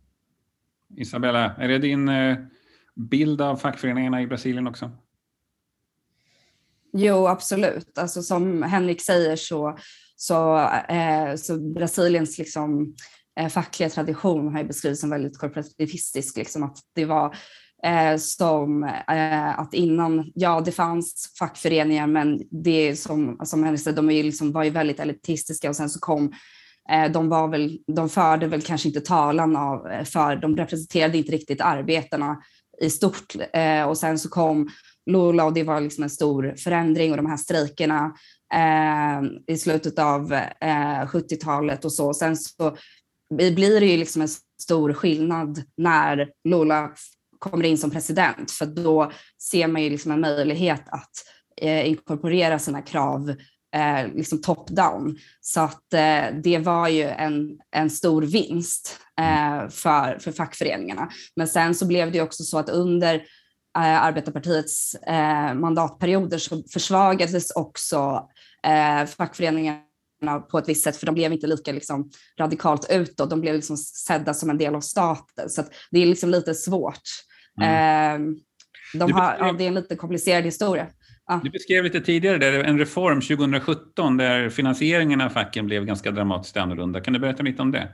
Isabella, 0.96 1.56
är 1.58 1.68
det 1.68 1.78
din 1.78 2.08
eh, 2.08 2.36
bild 2.94 3.40
av 3.40 3.56
fackföreningarna 3.56 4.22
i 4.22 4.26
Brasilien 4.26 4.66
också? 4.66 4.90
Jo, 6.92 7.26
absolut. 7.26 7.98
Alltså, 7.98 8.22
som 8.22 8.62
Henrik 8.62 9.00
säger 9.00 9.36
så, 9.36 9.78
så, 10.16 10.58
eh, 10.88 11.34
så 11.36 11.58
Brasiliens 11.58 12.38
liksom, 12.38 12.94
eh, 13.40 13.48
fackliga 13.48 13.90
tradition 13.90 14.52
har 14.52 14.60
ju 14.60 14.66
beskrivits 14.66 15.00
som 15.00 15.10
väldigt 15.10 15.38
korporativistisk. 15.38 16.36
Liksom, 16.36 16.62
att 16.62 16.78
det 16.94 17.04
var 17.04 17.36
eh, 17.86 18.16
som 18.16 18.84
eh, 18.84 19.58
att 19.58 19.74
innan, 19.74 20.32
ja 20.34 20.60
det 20.60 20.72
fanns 20.72 21.34
fackföreningar 21.38 22.06
men 22.06 22.40
det 22.50 22.96
som, 22.96 23.38
som 23.44 23.64
Henrik 23.64 23.84
de 23.84 24.10
är 24.10 24.14
ju 24.14 24.22
liksom, 24.22 24.52
var 24.52 24.64
ju 24.64 24.70
väldigt 24.70 25.00
elitistiska 25.00 25.68
och 25.68 25.76
sen 25.76 25.90
så 25.90 26.00
kom 26.00 26.32
eh, 26.90 27.12
de, 27.12 27.28
var 27.28 27.48
väl, 27.48 27.78
de 27.86 28.08
förde 28.08 28.46
väl 28.46 28.62
kanske 28.62 28.88
inte 28.88 29.00
talan 29.00 29.56
av, 29.56 29.90
eh, 29.90 30.04
för 30.04 30.36
de 30.36 30.56
representerade 30.56 31.18
inte 31.18 31.32
riktigt 31.32 31.60
arbetarna 31.60 32.42
i 32.80 32.90
stort 32.90 33.34
eh, 33.52 33.84
och 33.84 33.98
sen 33.98 34.18
så 34.18 34.28
kom 34.28 34.70
Lula 35.10 35.44
och 35.44 35.52
det 35.52 35.62
var 35.62 35.80
liksom 35.80 36.04
en 36.04 36.10
stor 36.10 36.54
förändring 36.58 37.10
och 37.10 37.16
de 37.16 37.26
här 37.26 37.36
strejkerna 37.36 38.14
eh, 38.54 39.54
i 39.54 39.58
slutet 39.58 39.98
av 39.98 40.32
70-talet 41.06 41.84
och 41.84 41.92
så. 41.92 42.14
Sen 42.14 42.36
så 42.36 42.76
blir 43.34 43.80
det 43.80 43.86
ju 43.86 43.96
liksom 43.96 44.22
en 44.22 44.28
stor 44.62 44.92
skillnad 44.92 45.62
när 45.76 46.28
Lula 46.48 46.90
kommer 47.42 47.64
in 47.64 47.78
som 47.78 47.90
president, 47.90 48.50
för 48.50 48.66
då 48.66 49.12
ser 49.50 49.68
man 49.68 49.82
ju 49.82 49.90
liksom 49.90 50.12
en 50.12 50.20
möjlighet 50.20 50.82
att 50.86 51.10
eh, 51.60 51.88
inkorporera 51.88 52.58
sina 52.58 52.82
krav 52.82 53.30
eh, 53.76 54.14
liksom 54.14 54.42
top-down. 54.42 55.18
Så 55.40 55.60
att 55.60 55.94
eh, 55.94 56.24
det 56.42 56.58
var 56.58 56.88
ju 56.88 57.02
en, 57.02 57.58
en 57.76 57.90
stor 57.90 58.22
vinst 58.22 59.00
eh, 59.20 59.68
för, 59.68 60.18
för 60.18 60.32
fackföreningarna. 60.32 61.10
Men 61.36 61.48
sen 61.48 61.74
så 61.74 61.86
blev 61.86 62.12
det 62.12 62.20
också 62.20 62.42
så 62.42 62.58
att 62.58 62.68
under 62.68 63.14
eh, 63.78 64.02
Arbetarpartiets 64.02 64.94
eh, 64.94 65.54
mandatperioder 65.54 66.38
så 66.38 66.62
försvagades 66.72 67.50
också 67.50 68.28
eh, 68.66 69.06
fackföreningarna 69.06 69.82
på 70.50 70.58
ett 70.58 70.68
visst 70.68 70.84
sätt, 70.84 70.96
för 70.96 71.06
de 71.06 71.14
blev 71.14 71.32
inte 71.32 71.46
lika 71.46 71.72
liksom, 71.72 72.10
radikalt 72.38 72.90
utåt. 72.90 73.30
De 73.30 73.40
blev 73.40 73.54
liksom 73.54 73.76
sedda 73.76 74.34
som 74.34 74.50
en 74.50 74.58
del 74.58 74.74
av 74.74 74.80
staten. 74.80 75.50
Så 75.50 75.64
det 75.90 76.02
är 76.02 76.06
liksom 76.06 76.30
lite 76.30 76.54
svårt. 76.54 77.02
Mm. 77.60 78.30
Eh, 78.30 78.36
de 78.94 79.12
har, 79.12 79.36
ja, 79.38 79.52
det 79.52 79.64
är 79.64 79.68
en 79.68 79.74
lite 79.74 79.96
komplicerad 79.96 80.44
historia. 80.44 80.86
Ja. 81.26 81.40
Du 81.44 81.50
beskrev 81.50 81.84
lite 81.84 82.00
tidigare 82.00 82.38
där, 82.38 82.64
en 82.64 82.78
reform 82.78 83.20
2017 83.20 84.16
där 84.16 84.50
finansieringen 84.50 85.20
av 85.20 85.28
facken 85.28 85.66
blev 85.66 85.84
ganska 85.84 86.10
dramatiskt 86.10 86.56
annorlunda. 86.56 87.00
Kan 87.00 87.12
du 87.12 87.18
berätta 87.18 87.42
lite 87.42 87.62
om 87.62 87.72
det? 87.72 87.88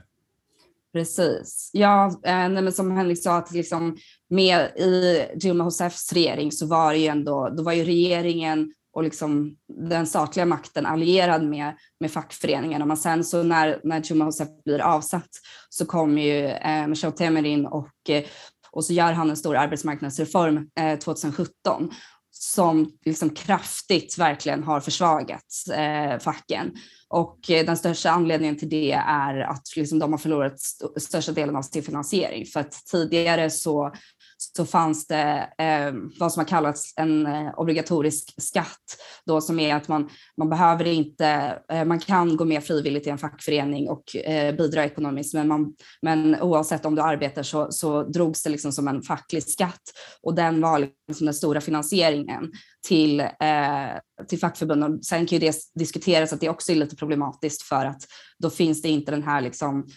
Precis. 0.93 1.69
Ja, 1.73 2.05
eh, 2.05 2.49
nej, 2.49 2.61
men 2.61 2.71
som 2.71 2.91
Henrik 2.91 3.23
sa, 3.23 3.37
att 3.37 3.51
liksom 3.51 3.97
med 4.29 4.59
i 4.77 5.25
Dilma 5.35 5.63
Rousseffs 5.63 6.13
regering 6.13 6.51
så 6.51 6.67
var 6.67 6.93
det 6.93 6.99
ju 6.99 7.07
ändå, 7.07 7.49
då 7.57 7.63
var 7.63 7.73
ju 7.73 7.83
regeringen 7.83 8.73
och 8.93 9.03
liksom 9.03 9.55
den 9.67 10.07
statliga 10.07 10.45
makten 10.45 10.85
allierad 10.85 11.43
med, 11.43 11.77
med 11.99 12.11
fackföreningarna. 12.11 12.85
Men 12.85 12.97
sen 12.97 13.23
så 13.23 13.43
när, 13.43 13.79
när 13.83 13.99
Dilma 13.99 14.25
Rousseff 14.25 14.49
blir 14.65 14.81
avsatt 14.81 15.29
så 15.69 15.85
kommer 15.85 16.21
ju 16.21 16.45
eh, 16.45 16.87
Michel 16.87 17.11
Temer 17.11 17.45
in 17.45 17.65
och, 17.65 18.09
eh, 18.09 18.23
och 18.71 18.85
så 18.85 18.93
gör 18.93 19.13
han 19.13 19.29
en 19.29 19.37
stor 19.37 19.55
arbetsmarknadsreform 19.55 20.69
eh, 20.79 20.99
2017 20.99 21.91
som 22.31 22.91
liksom 23.05 23.29
kraftigt 23.29 24.17
verkligen 24.17 24.63
har 24.63 24.79
försvagat 24.79 25.45
eh, 25.73 26.19
facken. 26.19 26.71
Och 27.07 27.51
eh, 27.51 27.65
den 27.65 27.77
största 27.77 28.11
anledningen 28.11 28.57
till 28.57 28.69
det 28.69 28.91
är 28.91 29.39
att 29.39 29.75
liksom 29.75 29.99
de 29.99 30.11
har 30.11 30.17
förlorat 30.17 30.53
st 30.53 30.85
största 30.97 31.31
delen 31.31 31.55
av 31.55 31.61
sin 31.61 31.83
finansiering. 31.83 32.45
För 32.45 32.59
att 32.59 32.71
tidigare 32.91 33.49
så 33.49 33.93
så 34.41 34.65
fanns 34.65 35.07
det 35.07 35.49
eh, 35.57 35.93
vad 36.19 36.33
som 36.33 36.39
har 36.39 36.47
kallats 36.47 36.93
en 36.97 37.25
eh, 37.25 37.59
obligatorisk 37.59 38.33
skatt 38.37 38.97
då 39.25 39.41
som 39.41 39.59
är 39.59 39.75
att 39.75 39.87
man, 39.87 40.09
man 40.37 40.49
behöver 40.49 40.87
inte, 40.87 41.59
eh, 41.71 41.85
man 41.85 41.99
kan 41.99 42.37
gå 42.37 42.45
med 42.45 42.63
frivilligt 42.63 43.07
i 43.07 43.09
en 43.09 43.17
fackförening 43.17 43.89
och 43.89 44.15
eh, 44.15 44.55
bidra 44.55 44.85
ekonomiskt 44.85 45.33
men, 45.33 45.47
man, 45.47 45.73
men 46.01 46.41
oavsett 46.41 46.85
om 46.85 46.95
du 46.95 47.01
arbetar 47.01 47.43
så, 47.43 47.71
så 47.71 48.03
drogs 48.03 48.43
det 48.43 48.49
liksom 48.49 48.71
som 48.71 48.87
en 48.87 49.01
facklig 49.01 49.43
skatt 49.43 49.81
och 50.23 50.35
den 50.35 50.61
var 50.61 50.79
liksom 50.79 51.25
den 51.25 51.33
stora 51.33 51.61
finansieringen 51.61 52.51
till, 52.87 53.19
eh, 53.19 54.25
till 54.27 54.39
fackförbunden. 54.39 55.03
Sen 55.03 55.25
kan 55.25 55.39
ju 55.39 55.47
det 55.47 55.55
diskuteras 55.75 56.33
att 56.33 56.41
det 56.41 56.49
också 56.49 56.71
är 56.71 56.75
lite 56.75 56.95
problematiskt 56.95 57.61
för 57.61 57.85
att 57.85 58.01
då 58.37 58.49
finns 58.49 58.81
det 58.81 58.89
inte 58.89 59.11
den 59.11 59.23
här 59.23 59.41
liksom 59.41 59.87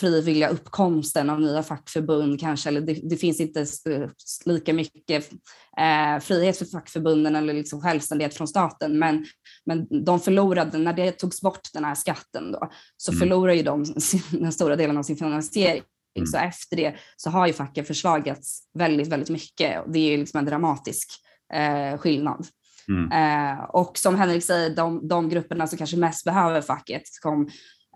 frivilliga 0.00 0.48
uppkomsten 0.48 1.30
av 1.30 1.40
nya 1.40 1.62
fackförbund 1.62 2.40
kanske, 2.40 2.68
eller 2.68 2.80
det, 2.80 3.00
det 3.02 3.16
finns 3.16 3.40
inte 3.40 3.66
lika 4.44 4.72
mycket 4.72 5.32
eh, 5.78 6.20
frihet 6.20 6.58
för 6.58 6.64
fackförbunden 6.64 7.36
eller 7.36 7.54
liksom 7.54 7.80
självständighet 7.80 8.34
från 8.34 8.48
staten. 8.48 8.98
Men, 8.98 9.26
men 9.66 10.04
de 10.04 10.20
förlorade, 10.20 10.78
när 10.78 10.92
det 10.92 11.12
togs 11.12 11.40
bort 11.40 11.72
den 11.72 11.84
här 11.84 11.94
skatten 11.94 12.52
då, 12.52 12.70
så 12.96 13.12
mm. 13.12 13.20
förlorar 13.20 13.52
ju 13.52 13.62
de 13.62 13.86
sin, 13.86 14.22
den 14.30 14.52
stora 14.52 14.76
delen 14.76 14.96
av 14.96 15.02
sin 15.02 15.16
finansiering. 15.16 15.82
Mm. 16.18 16.26
Så 16.26 16.38
efter 16.38 16.76
det 16.76 16.94
så 17.16 17.30
har 17.30 17.46
ju 17.46 17.52
facken 17.52 17.84
försvagats 17.84 18.62
väldigt, 18.78 19.08
väldigt 19.08 19.30
mycket. 19.30 19.84
Det 19.92 19.98
är 19.98 20.18
liksom 20.18 20.38
en 20.38 20.44
dramatisk 20.44 21.10
eh, 21.54 21.98
skillnad. 21.98 22.46
Mm. 22.88 23.12
Eh, 23.12 23.64
och 23.64 23.98
som 23.98 24.14
Henrik 24.14 24.44
säger, 24.44 24.76
de, 24.76 25.08
de 25.08 25.28
grupperna 25.28 25.66
som 25.66 25.78
kanske 25.78 25.96
mest 25.96 26.24
behöver 26.24 26.60
facket 26.60 27.02
kom 27.22 27.48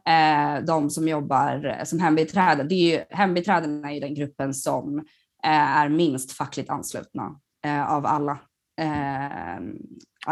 eh, 0.08 0.64
de 0.64 0.90
som 0.90 1.08
jobbar 1.08 1.84
som 1.84 2.00
hembiträden. 2.00 2.68
Det 2.68 2.74
är 2.74 2.98
ju, 2.98 3.04
hembiträden 3.10 3.84
är 3.84 3.92
ju 3.92 4.00
den 4.00 4.14
gruppen 4.14 4.54
som 4.54 4.98
eh, 5.44 5.78
är 5.78 5.88
minst 5.88 6.32
fackligt 6.32 6.70
anslutna 6.70 7.40
eh, 7.64 7.92
av 7.92 8.06
alla 8.06 8.38
eh, 8.80 9.56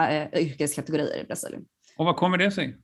eh, 0.05 0.43
yrkeskategorier 0.43 1.21
i 1.21 1.25
Brasilien. 1.25 1.65
Och 1.97 2.05
vad 2.05 2.17
kommer 2.17 2.39
det 2.39 2.51
sig? 2.51 2.77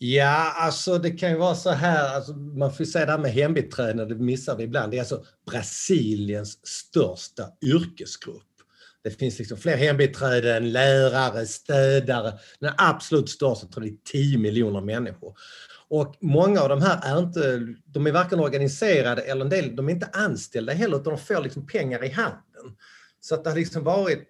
Ja, 0.00 0.52
alltså 0.56 0.98
det 0.98 1.10
kan 1.10 1.30
ju 1.30 1.36
vara 1.36 1.54
så 1.54 1.70
här, 1.70 2.16
alltså, 2.16 2.32
man 2.32 2.72
får 2.72 2.84
säga 2.84 3.06
det 3.06 3.12
här 3.12 3.18
med 3.18 3.32
hembiträden, 3.32 4.08
det 4.08 4.14
missar 4.14 4.56
vi 4.56 4.64
ibland. 4.64 4.92
Det 4.92 4.96
är 4.96 5.00
alltså 5.00 5.24
Brasiliens 5.50 6.66
största 6.66 7.44
yrkesgrupp. 7.62 8.42
Det 9.04 9.10
finns 9.10 9.38
liksom 9.38 9.58
fler 9.58 9.76
hembiträden, 9.76 10.72
lärare, 10.72 11.46
städare. 11.46 12.32
Den 12.60 12.72
absolut 12.78 13.28
största 13.28 13.66
tror 13.66 13.86
jag 13.86 13.94
är 13.94 13.98
10 14.12 14.38
miljoner 14.38 14.80
människor. 14.80 15.34
Och 15.88 16.16
många 16.20 16.60
av 16.60 16.68
de 16.68 16.82
här 16.82 17.14
är 17.14 17.18
inte, 17.18 17.74
de 17.84 18.06
är 18.06 18.12
varken 18.12 18.40
organiserade 18.40 19.22
eller 19.22 19.44
en 19.44 19.50
del, 19.50 19.76
de 19.76 19.88
är 19.88 19.92
inte 19.92 20.10
anställda 20.12 20.72
heller 20.72 20.96
utan 20.96 21.12
de 21.12 21.18
får 21.18 21.40
liksom 21.40 21.66
pengar 21.66 22.04
i 22.04 22.08
handen. 22.08 22.76
Så 23.20 23.34
att 23.34 23.44
det 23.44 23.50
har 23.50 23.56
liksom 23.56 23.84
varit, 23.84 24.28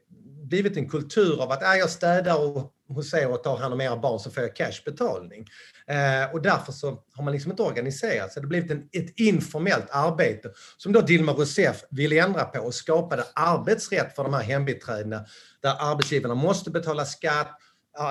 blivit 0.49 0.77
en 0.77 0.89
kultur 0.89 1.43
av 1.43 1.51
att 1.51 1.63
äh, 1.63 1.75
jag 1.75 1.91
städar 1.91 2.57
och, 2.57 2.73
hos 2.89 3.15
er 3.15 3.31
och 3.31 3.43
tar 3.43 3.57
hand 3.57 3.75
om 3.75 3.81
era 3.81 3.97
barn 3.97 4.19
så 4.19 4.31
får 4.31 4.43
jag 4.43 4.57
cashbetalning. 4.57 5.47
Eh, 5.87 6.35
och 6.35 6.43
därför 6.43 6.73
så 6.73 7.03
har 7.15 7.25
man 7.25 7.33
liksom 7.33 7.51
inte 7.51 7.63
organiserat 7.63 8.33
sig. 8.33 8.43
Det 8.43 8.47
har 8.47 8.49
blivit 8.49 8.71
en, 8.71 8.89
ett 8.93 9.21
informellt 9.21 9.87
arbete 9.91 10.51
som 10.77 10.93
då 10.93 11.01
Dilma 11.01 11.33
Rousseff 11.33 11.85
ville 11.91 12.23
ändra 12.23 12.45
på 12.45 12.61
och 12.61 12.75
skapade 12.75 13.25
arbetsrätt 13.35 14.15
för 14.17 14.23
de 14.25 14.35
här 14.35 14.43
hembiträdena 14.43 15.25
där 15.63 15.77
arbetsgivarna 15.79 16.35
måste 16.35 16.71
betala 16.71 17.05
skatt, 17.05 17.59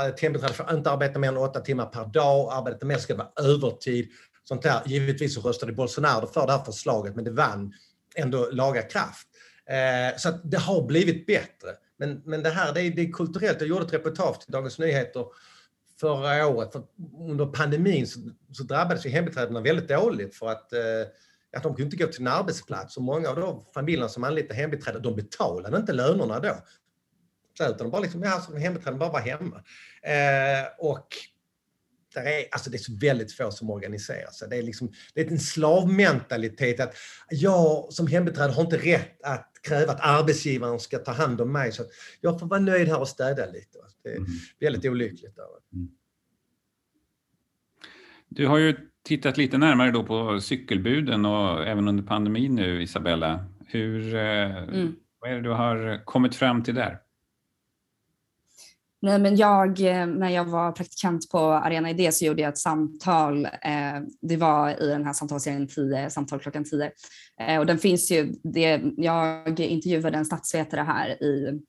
ett 0.10 0.20
hembiträde 0.20 0.54
får 0.54 0.74
inte 0.74 0.92
arbeta 0.92 1.20
mer 1.20 1.28
än 1.28 1.38
åtta 1.38 1.60
timmar 1.60 1.86
per 1.86 2.06
dag, 2.06 2.54
arbeta 2.54 2.86
mer 2.86 2.98
ska 2.98 3.16
vara 3.16 3.32
övertid. 3.40 4.10
Sånt 4.44 4.62
där. 4.62 4.82
Givetvis 4.86 5.36
så 5.36 5.42
röstade 5.42 5.74
Bolsonaro 5.74 6.28
för 6.28 6.48
det 6.48 6.54
här 6.54 6.64
förslaget 6.64 7.16
men 7.16 7.24
det 7.24 7.32
vann 7.32 7.74
ändå 8.16 8.50
laga 8.52 8.82
kraft. 8.82 9.28
Eh, 9.70 10.18
så 10.18 10.32
det 10.44 10.58
har 10.58 10.88
blivit 10.88 11.28
bättre. 11.28 11.70
Men, 11.98 12.22
men 12.26 12.44
det 12.44 12.50
här 12.50 12.74
det 12.74 12.82
är, 12.82 12.92
det 12.92 13.02
är 13.02 13.12
kulturellt. 13.12 13.62
Jag 13.62 13.70
gjorde 13.70 13.86
ett 13.86 13.94
reportage 13.94 14.40
till 14.40 14.52
Dagens 14.52 14.80
Nyheter 14.80 15.26
förra 16.00 16.48
året. 16.48 16.72
För 16.72 16.84
under 17.20 17.46
pandemin 17.46 18.08
så, 18.08 18.20
så 18.52 18.64
drabbades 18.64 19.06
ju 19.06 19.10
hembiträdena 19.10 19.62
väldigt 19.62 19.90
dåligt 19.90 20.36
för 20.36 20.48
att 20.48 20.74
eh, 20.74 20.80
att 21.58 21.64
de 21.64 21.76
kunde 21.76 21.84
inte 21.84 22.06
gå 22.06 22.12
till 22.12 22.22
en 22.22 22.28
arbetsplats 22.28 22.98
och 22.98 23.04
många 23.04 23.30
av 23.30 23.36
de 23.36 23.66
familjerna 23.74 24.10
som 24.10 24.24
anlitade 24.24 24.54
hembiträden 24.54 25.02
de 25.02 25.16
betalade 25.16 25.78
inte 25.78 25.94
lönerna 25.94 26.40
då. 26.40 26.56
Så, 27.58 27.64
utan 27.64 27.78
de 27.78 27.92
bara 27.92 28.02
liksom, 28.02 28.24
ja, 28.24 28.58
hembiträden 28.58 29.00
bara 29.00 29.12
var 29.12 29.20
hemma. 29.20 29.64
Eh, 30.02 30.68
och 30.80 31.08
där 32.14 32.26
är, 32.26 32.46
alltså 32.52 32.70
det 32.70 32.78
är 32.78 32.80
så 32.80 32.96
väldigt 33.02 33.34
få 33.34 33.52
som 33.52 33.70
organiserar 33.70 34.32
sig. 34.32 34.50
Det 34.50 34.56
är, 34.58 34.62
liksom, 34.62 34.92
det 35.14 35.22
är 35.22 35.32
en 35.32 35.40
slavmentalitet 35.40 36.80
att 36.80 36.96
jag 37.30 37.94
som 37.94 38.08
hembiträde 38.08 38.54
har 38.54 38.62
inte 38.62 38.78
rätt 38.78 39.24
att 39.24 39.52
kräva 39.68 39.92
att 39.92 40.00
arbetsgivaren 40.02 40.80
ska 40.80 40.98
ta 40.98 41.12
hand 41.12 41.42
om 41.42 41.52
mig. 41.52 41.72
Så 41.72 41.84
jag 42.22 42.40
får 42.40 42.48
vara 42.48 42.60
nöjd 42.60 42.88
här 42.88 43.00
och 43.00 43.08
städa 43.08 43.46
lite. 43.46 43.78
Det 44.04 44.10
är 44.10 44.18
mm. 44.18 44.30
väldigt 44.60 44.86
olyckligt. 44.86 45.38
Mm. 45.74 45.88
Du 48.30 48.48
har 48.48 48.58
ju 48.58 48.76
tittat 49.04 49.38
lite 49.38 49.58
närmare 49.58 49.92
då 49.92 50.04
på 50.04 50.42
cykelbuden 50.42 51.26
och 51.26 51.68
även 51.68 51.88
under 51.88 52.04
pandemin 52.04 52.56
nu, 52.56 52.82
Isabella. 52.82 53.46
Hur, 53.68 54.16
eh, 54.16 54.64
mm. 54.64 54.96
Vad 55.20 55.32
är 55.32 55.36
det 55.36 55.42
du 55.42 55.50
har 55.50 56.06
kommit 56.06 56.36
fram 56.36 56.64
till 56.64 56.76
där? 56.76 57.00
Nej, 59.02 59.20
men 59.20 59.36
jag, 59.36 59.80
eh, 59.80 60.06
när 60.06 60.30
jag 60.30 60.46
var 60.46 60.72
praktikant 60.72 61.30
på 61.30 61.40
Arena 61.40 61.90
Idé 61.90 62.12
så 62.12 62.26
gjorde 62.26 62.42
jag 62.42 62.50
ett 62.50 62.58
samtal. 62.58 63.46
Eh, 63.46 64.02
det 64.22 64.38
var 64.38 64.84
i 64.84 64.88
den 64.88 65.06
här 65.06 65.14
samtalsserien 65.14 65.68
10, 65.68 66.10
samtal 66.10 66.40
klockan 66.40 66.64
10. 66.64 66.92
Eh, 67.42 67.60
och 67.60 67.66
den 67.66 67.78
finns 67.78 68.12
ju, 68.12 68.34
det, 68.44 68.82
jag 68.98 69.60
intervjuade 69.60 70.18
en 70.18 70.26
statsvetare 70.26 70.82
här 70.82 71.24
i, 71.24 71.60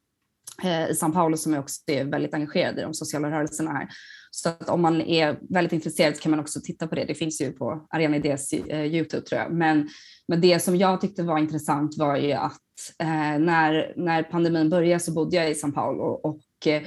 eh, 0.62 0.90
i 0.90 0.92
São 0.92 1.12
Paulo 1.12 1.36
som 1.36 1.54
är 1.54 1.58
också 1.58 1.82
är 1.86 2.04
väldigt 2.04 2.34
engagerad 2.34 2.78
i 2.78 2.82
de 2.82 2.94
sociala 2.94 3.30
rörelserna 3.30 3.72
här. 3.72 3.88
Så 4.30 4.48
att 4.48 4.68
om 4.68 4.82
man 4.82 5.00
är 5.00 5.38
väldigt 5.50 5.72
intresserad 5.72 6.16
så 6.16 6.22
kan 6.22 6.30
man 6.30 6.40
också 6.40 6.60
titta 6.60 6.86
på 6.86 6.94
det. 6.94 7.04
Det 7.04 7.14
finns 7.14 7.40
ju 7.40 7.52
på 7.52 7.86
Arena 7.90 8.16
Idés 8.16 8.52
eh, 8.52 8.84
Youtube 8.84 9.26
tror 9.26 9.40
jag. 9.40 9.52
Men, 9.52 9.88
men 10.28 10.40
det 10.40 10.60
som 10.60 10.76
jag 10.76 11.00
tyckte 11.00 11.22
var 11.22 11.38
intressant 11.38 11.98
var 11.98 12.16
ju 12.16 12.32
att 12.32 12.60
eh, 12.98 13.38
när, 13.38 13.92
när 13.96 14.22
pandemin 14.22 14.70
började 14.70 15.00
så 15.00 15.12
bodde 15.12 15.36
jag 15.36 15.50
i 15.50 15.54
São 15.54 15.72
Paulo 15.72 16.02
och 16.02 16.66
eh, 16.66 16.82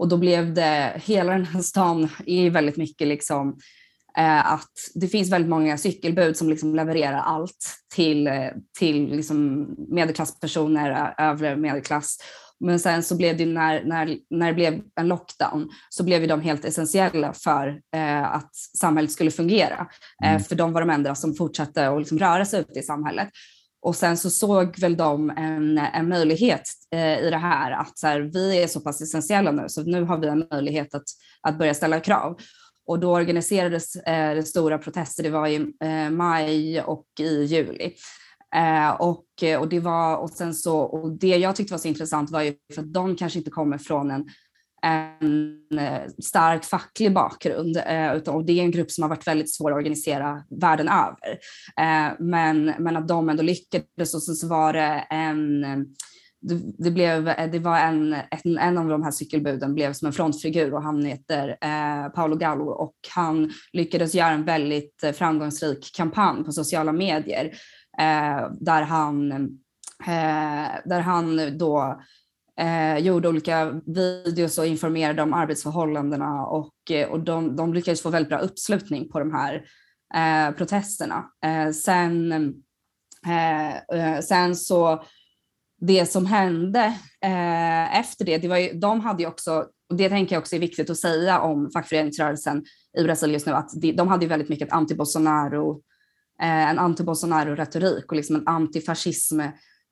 och 0.00 0.08
då 0.08 0.16
blev 0.16 0.54
det, 0.54 0.92
hela 1.04 1.32
den 1.32 1.44
här 1.44 1.62
stan 1.62 2.08
är 2.26 2.50
väldigt 2.50 2.76
mycket 2.76 3.08
liksom 3.08 3.58
eh, 4.18 4.52
att 4.52 4.70
det 4.94 5.08
finns 5.08 5.32
väldigt 5.32 5.50
många 5.50 5.78
cykelbud 5.78 6.36
som 6.36 6.50
liksom 6.50 6.74
levererar 6.74 7.18
allt 7.18 7.74
till, 7.94 8.30
till 8.78 9.16
liksom 9.16 9.66
medelklasspersoner, 9.88 11.14
övre 11.18 11.56
medelklass. 11.56 12.18
Men 12.60 12.80
sen 12.80 13.02
så 13.02 13.16
blev 13.16 13.36
det 13.36 13.46
när, 13.46 13.84
när, 13.84 14.16
när 14.30 14.46
det 14.46 14.54
blev 14.54 14.80
en 15.00 15.08
lockdown 15.08 15.70
så 15.88 16.04
blev 16.04 16.28
de 16.28 16.40
helt 16.40 16.64
essentiella 16.64 17.32
för 17.32 17.80
eh, 17.94 18.34
att 18.34 18.56
samhället 18.56 19.12
skulle 19.12 19.30
fungera. 19.30 19.86
Eh, 20.24 20.30
mm. 20.30 20.42
För 20.42 20.54
de 20.56 20.72
var 20.72 20.80
de 20.80 20.90
enda 20.90 21.14
som 21.14 21.34
fortsatte 21.34 21.88
att 21.88 21.98
liksom 21.98 22.18
röra 22.18 22.44
sig 22.44 22.60
ute 22.60 22.78
i 22.78 22.82
samhället. 22.82 23.28
Och 23.82 23.96
sen 23.96 24.16
så 24.16 24.30
såg 24.30 24.78
väl 24.78 24.96
de 24.96 25.30
en, 25.30 25.78
en 25.78 26.08
möjlighet 26.08 26.62
eh, 26.90 27.18
i 27.18 27.30
det 27.30 27.36
här 27.36 27.70
att 27.70 27.98
så 27.98 28.06
här, 28.06 28.20
vi 28.20 28.62
är 28.62 28.66
så 28.66 28.80
pass 28.80 29.00
essentiella 29.00 29.52
nu 29.52 29.68
så 29.68 29.82
nu 29.82 30.02
har 30.02 30.18
vi 30.18 30.28
en 30.28 30.46
möjlighet 30.50 30.94
att, 30.94 31.04
att 31.40 31.58
börja 31.58 31.74
ställa 31.74 32.00
krav. 32.00 32.36
Och 32.86 33.00
då 33.00 33.12
organiserades 33.12 33.96
eh, 33.96 34.34
det 34.34 34.42
stora 34.42 34.78
protester, 34.78 35.22
det 35.22 35.30
var 35.30 35.46
i 35.46 35.54
eh, 35.84 36.10
maj 36.10 36.82
och 36.82 37.06
i 37.20 37.44
juli. 37.44 37.94
Eh, 38.54 38.90
och, 38.90 39.24
och, 39.60 39.68
det 39.68 39.80
var, 39.80 40.16
och, 40.16 40.30
sen 40.30 40.54
så, 40.54 40.78
och 40.78 41.12
det 41.12 41.36
jag 41.36 41.56
tyckte 41.56 41.74
var 41.74 41.78
så 41.78 41.88
intressant 41.88 42.30
var 42.30 42.42
ju 42.42 42.54
för 42.74 42.82
att 42.82 42.92
de 42.92 43.16
kanske 43.16 43.38
inte 43.38 43.50
kommer 43.50 43.78
från 43.78 44.10
en 44.10 44.28
en 44.82 45.60
eh, 45.78 46.10
stark 46.22 46.64
facklig 46.64 47.14
bakgrund 47.14 47.76
eh, 47.86 48.10
och 48.12 48.44
det 48.44 48.52
är 48.52 48.62
en 48.62 48.70
grupp 48.70 48.90
som 48.90 49.02
har 49.02 49.08
varit 49.08 49.26
väldigt 49.26 49.54
svår 49.54 49.70
att 49.70 49.76
organisera 49.76 50.44
världen 50.60 50.88
över. 50.88 51.38
Eh, 51.80 52.12
men, 52.18 52.74
men 52.78 52.96
att 52.96 53.08
de 53.08 53.28
ändå 53.28 53.42
lyckades 53.42 54.14
och 54.14 54.22
så 54.22 54.48
var 54.48 54.72
det 54.72 55.06
en 55.10 55.64
det, 56.42 56.60
det, 56.78 56.90
blev, 56.90 57.24
det 57.24 57.58
var 57.58 57.78
en, 57.78 58.16
en, 58.30 58.58
en 58.58 58.78
av 58.78 58.88
de 58.88 59.02
här 59.02 59.10
cykelbuden 59.10 59.74
blev 59.74 59.92
som 59.92 60.06
en 60.06 60.12
frontfigur 60.12 60.74
och 60.74 60.82
han 60.82 61.04
heter 61.04 61.48
eh, 61.48 62.08
Paolo 62.08 62.36
Gallo 62.36 62.64
och 62.64 62.94
han 63.14 63.50
lyckades 63.72 64.14
göra 64.14 64.30
en 64.30 64.44
väldigt 64.44 65.04
framgångsrik 65.14 65.90
kampanj 65.96 66.44
på 66.44 66.52
sociala 66.52 66.92
medier 66.92 67.44
eh, 67.98 68.50
där 68.60 68.82
han 68.82 69.32
eh, 70.06 70.68
där 70.84 71.00
han 71.00 71.58
då 71.58 72.00
eh, 72.58 72.98
gjorde 72.98 73.28
olika 73.28 73.80
videos 73.86 74.58
och 74.58 74.66
informerade 74.66 75.22
om 75.22 75.34
arbetsförhållandena 75.34 76.46
och, 76.46 76.90
eh, 76.90 77.08
och 77.08 77.20
de, 77.20 77.56
de 77.56 77.74
lyckades 77.74 78.02
få 78.02 78.10
väldigt 78.10 78.28
bra 78.28 78.38
uppslutning 78.38 79.08
på 79.08 79.18
de 79.18 79.32
här 79.32 79.64
eh, 80.14 80.54
protesterna. 80.56 81.24
Eh, 81.44 81.72
sen, 81.72 82.32
eh, 83.26 83.76
eh, 83.76 84.20
sen 84.20 84.56
så 84.56 85.04
det 85.80 86.06
som 86.06 86.26
hände 86.26 86.84
eh, 87.24 87.98
efter 88.00 88.24
det, 88.24 88.38
det 88.38 88.48
var 88.48 88.58
ju, 88.58 88.72
de 88.72 89.00
hade 89.00 89.22
ju 89.22 89.28
också, 89.28 89.66
och 89.90 89.96
det 89.96 90.08
tänker 90.08 90.34
jag 90.34 90.40
också 90.40 90.56
är 90.56 90.60
viktigt 90.60 90.90
att 90.90 90.96
säga 90.96 91.40
om 91.40 91.70
fackföreningsrörelsen 91.70 92.64
i 92.98 93.04
Brasilien 93.04 93.32
just 93.32 93.46
nu, 93.46 93.52
att 93.52 93.70
de, 93.80 93.92
de 93.92 94.08
hade 94.08 94.24
ju 94.24 94.28
väldigt 94.28 94.48
mycket 94.48 94.70
anti-Bolsonaro, 94.70 95.80
eh, 96.42 96.70
en 96.70 96.78
anti-Bolsonaro-retorik 96.78 98.04
och 98.08 98.16
liksom 98.16 98.36
en 98.36 98.48
antifascism 98.48 99.40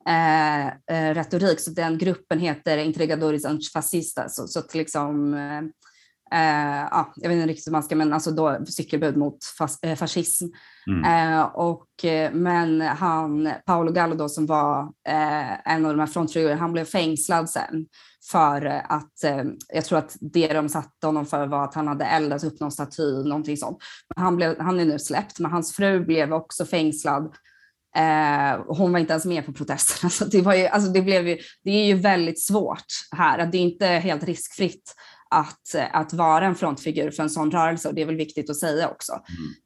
eh, 0.08 0.66
eh, 0.66 1.14
retorik. 1.14 1.60
Så 1.60 1.70
den 1.70 1.98
gruppen 1.98 2.38
heter 2.38 2.78
Entregadores 2.78 3.44
Antifascistas. 3.44 4.36
Så, 4.36 4.46
så 4.46 4.58
att 4.58 4.74
liksom, 4.74 5.34
eh, 5.34 5.58
eh, 6.32 6.88
ja, 6.90 7.12
jag 7.16 7.28
vet 7.28 7.36
inte 7.36 7.48
riktigt 7.48 7.66
hur 7.66 7.72
man 7.72 7.82
ska, 7.82 7.96
men 7.96 8.12
alltså 8.12 8.30
då 8.30 8.58
cykelbud 8.66 9.16
mot 9.16 9.44
fas, 9.58 9.78
eh, 9.82 9.96
fascism. 9.96 10.46
Mm. 10.90 11.32
Eh, 11.32 11.42
och, 11.42 11.86
men 12.32 12.80
han, 12.80 13.52
Paolo 13.66 13.92
Gallo 13.92 14.14
då, 14.14 14.28
som 14.28 14.46
var 14.46 14.92
en 15.64 15.86
av 15.86 15.92
de 15.92 16.00
här 16.00 16.06
frontfigurerna, 16.06 16.60
han 16.60 16.72
blev 16.72 16.84
fängslad 16.84 17.50
sen 17.50 17.86
för 18.30 18.82
att, 18.88 19.12
jag 19.74 19.84
tror 19.84 19.98
att 19.98 20.16
det 20.20 20.52
de 20.52 20.68
satte 20.68 21.06
honom 21.06 21.26
för 21.26 21.46
var 21.46 21.64
att 21.64 21.74
han 21.74 21.88
hade 21.88 22.04
eldat 22.04 22.44
upp 22.44 22.60
någon 22.60 22.72
staty, 22.72 23.24
någonting 23.24 23.56
sånt. 23.56 23.78
Han, 24.16 24.36
blev, 24.36 24.60
han 24.60 24.80
är 24.80 24.84
nu 24.84 24.98
släppt, 24.98 25.38
men 25.38 25.50
hans 25.50 25.72
fru 25.72 26.04
blev 26.04 26.32
också 26.32 26.64
fängslad 26.64 27.34
Eh, 27.96 28.64
hon 28.66 28.92
var 28.92 28.98
inte 28.98 29.12
ens 29.12 29.24
med 29.24 29.46
på 29.46 29.52
protesterna. 29.52 30.10
Så 30.10 30.24
det, 30.24 30.42
var 30.42 30.54
ju, 30.54 30.66
alltså 30.66 30.90
det, 30.90 31.02
blev 31.02 31.28
ju, 31.28 31.38
det 31.64 31.70
är 31.70 31.84
ju 31.84 31.94
väldigt 31.94 32.42
svårt 32.42 32.86
här. 33.16 33.46
det 33.46 33.58
är 33.58 33.62
inte 33.62 33.86
helt 33.86 34.24
riskfritt 34.24 34.94
att, 35.30 35.74
att 35.92 36.12
vara 36.12 36.46
en 36.46 36.54
frontfigur 36.54 37.10
för 37.10 37.22
en 37.22 37.30
sån 37.30 37.50
rörelse 37.50 37.88
och 37.88 37.94
det 37.94 38.02
är 38.02 38.06
väl 38.06 38.16
viktigt 38.16 38.50
att 38.50 38.56
säga 38.56 38.88
också. 38.88 39.12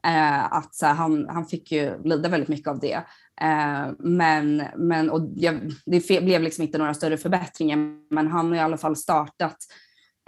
Mm. 0.02 0.17
Eh, 0.17 0.52
att 0.52 0.75
så 0.75 0.87
han, 0.87 1.29
han 1.29 1.47
fick 1.47 1.73
ju 1.73 2.02
lida 2.05 2.29
väldigt 2.29 2.49
mycket 2.49 2.69
av 2.69 2.81
det. 2.81 3.05
Eh, 3.41 3.88
men 3.99 4.64
men 4.76 5.11
och 5.11 5.31
jag, 5.37 5.73
det 5.87 6.23
blev 6.23 6.43
liksom 6.43 6.64
inte 6.64 6.79
några 6.79 6.95
större 6.95 7.17
förbättringar, 7.17 7.79
men 8.11 8.29
han 8.29 8.49
har 8.49 8.55
i 8.55 8.61
alla 8.61 8.79
fall 8.79 8.97
startat 8.97 9.57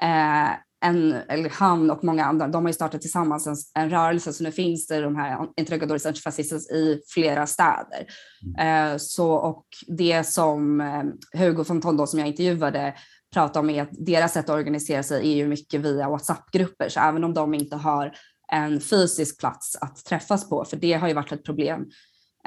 eh, 0.02 0.50
en, 0.84 1.12
eller 1.12 1.50
han 1.50 1.90
och 1.90 2.04
många 2.04 2.24
andra, 2.24 2.48
de 2.48 2.64
har 2.64 2.68
ju 2.68 2.74
startat 2.74 3.00
tillsammans 3.00 3.46
en, 3.46 3.56
en 3.82 3.90
rörelse, 3.90 4.32
så 4.32 4.44
nu 4.44 4.52
finns 4.52 4.86
det 4.86 5.00
de 5.00 5.16
här 5.16 5.46
Entregadores 5.56 6.06
Antifascistas 6.06 6.70
i 6.70 7.00
flera 7.08 7.46
städer. 7.46 8.06
Mm. 8.58 8.92
Eh, 8.92 8.98
så, 8.98 9.32
och 9.32 9.66
det 9.86 10.24
som 10.24 10.80
eh, 10.80 11.40
Hugo 11.40 11.64
von 11.68 11.80
Tondo 11.80 12.06
som 12.06 12.18
jag 12.18 12.28
intervjuade 12.28 12.94
prata 13.34 13.60
om 13.60 13.70
är 13.70 13.82
att 13.82 13.88
deras 13.92 14.32
sätt 14.32 14.48
att 14.48 14.56
organisera 14.56 15.02
sig 15.02 15.32
är 15.32 15.36
ju 15.36 15.48
mycket 15.48 15.80
via 15.80 16.08
WhatsApp-grupper, 16.08 16.88
så 16.88 17.00
även 17.00 17.24
om 17.24 17.34
de 17.34 17.54
inte 17.54 17.76
har 17.76 18.12
en 18.52 18.80
fysisk 18.80 19.40
plats 19.40 19.76
att 19.80 20.04
träffas 20.04 20.48
på, 20.48 20.64
för 20.64 20.76
det 20.76 20.92
har 20.92 21.08
ju 21.08 21.14
varit 21.14 21.32
ett 21.32 21.44
problem 21.44 21.86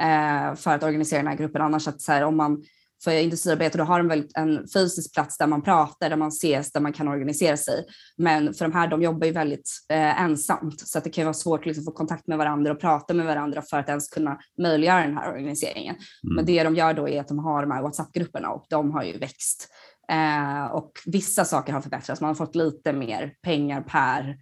eh, 0.00 0.54
för 0.54 0.74
att 0.74 0.82
organisera 0.82 1.18
den 1.18 1.26
här 1.26 1.36
gruppen 1.36 1.62
annars, 1.62 1.88
att 1.88 2.02
så 2.02 2.12
här, 2.12 2.22
om 2.22 2.36
man 2.36 2.62
för 3.04 3.12
industriarbetare 3.12 3.82
har 3.82 4.00
en, 4.00 4.08
väldigt, 4.08 4.36
en 4.36 4.66
fysisk 4.74 5.14
plats 5.14 5.38
där 5.38 5.46
man 5.46 5.62
pratar, 5.62 6.10
där 6.10 6.16
man 6.16 6.28
ses, 6.28 6.72
där 6.72 6.80
man 6.80 6.92
kan 6.92 7.08
organisera 7.08 7.56
sig. 7.56 7.84
Men 8.16 8.54
för 8.54 8.64
de 8.64 8.74
här, 8.74 8.88
de 8.88 9.02
jobbar 9.02 9.26
ju 9.26 9.32
väldigt 9.32 9.70
eh, 9.88 10.22
ensamt 10.22 10.88
så 10.88 10.98
att 10.98 11.04
det 11.04 11.10
kan 11.10 11.24
vara 11.24 11.34
svårt 11.34 11.60
att 11.60 11.66
liksom, 11.66 11.84
få 11.84 11.92
kontakt 11.92 12.26
med 12.26 12.38
varandra 12.38 12.72
och 12.72 12.80
prata 12.80 13.14
med 13.14 13.26
varandra 13.26 13.62
för 13.62 13.78
att 13.78 13.88
ens 13.88 14.08
kunna 14.08 14.38
möjliggöra 14.62 15.00
den 15.00 15.16
här 15.16 15.32
organiseringen. 15.32 15.94
Mm. 15.94 16.36
Men 16.36 16.44
det 16.44 16.62
de 16.62 16.74
gör 16.74 16.94
då 16.94 17.08
är 17.08 17.20
att 17.20 17.28
de 17.28 17.38
har 17.38 17.62
de 17.62 17.70
här 17.70 17.82
WhatsApp-grupperna 17.82 18.50
och 18.50 18.66
de 18.70 18.90
har 18.90 19.02
ju 19.02 19.18
växt. 19.18 19.68
Eh, 20.12 20.66
och 20.66 20.92
vissa 21.06 21.44
saker 21.44 21.72
har 21.72 21.80
förbättrats. 21.80 22.20
Man 22.20 22.28
har 22.28 22.34
fått 22.34 22.54
lite 22.54 22.92
mer 22.92 23.34
pengar 23.42 23.80
per 23.80 24.36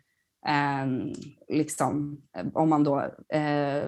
eh, 0.49 0.87
liksom, 1.49 2.21
om 2.55 2.69
man 2.69 2.85
då 2.85 3.01
eh, 3.33 3.85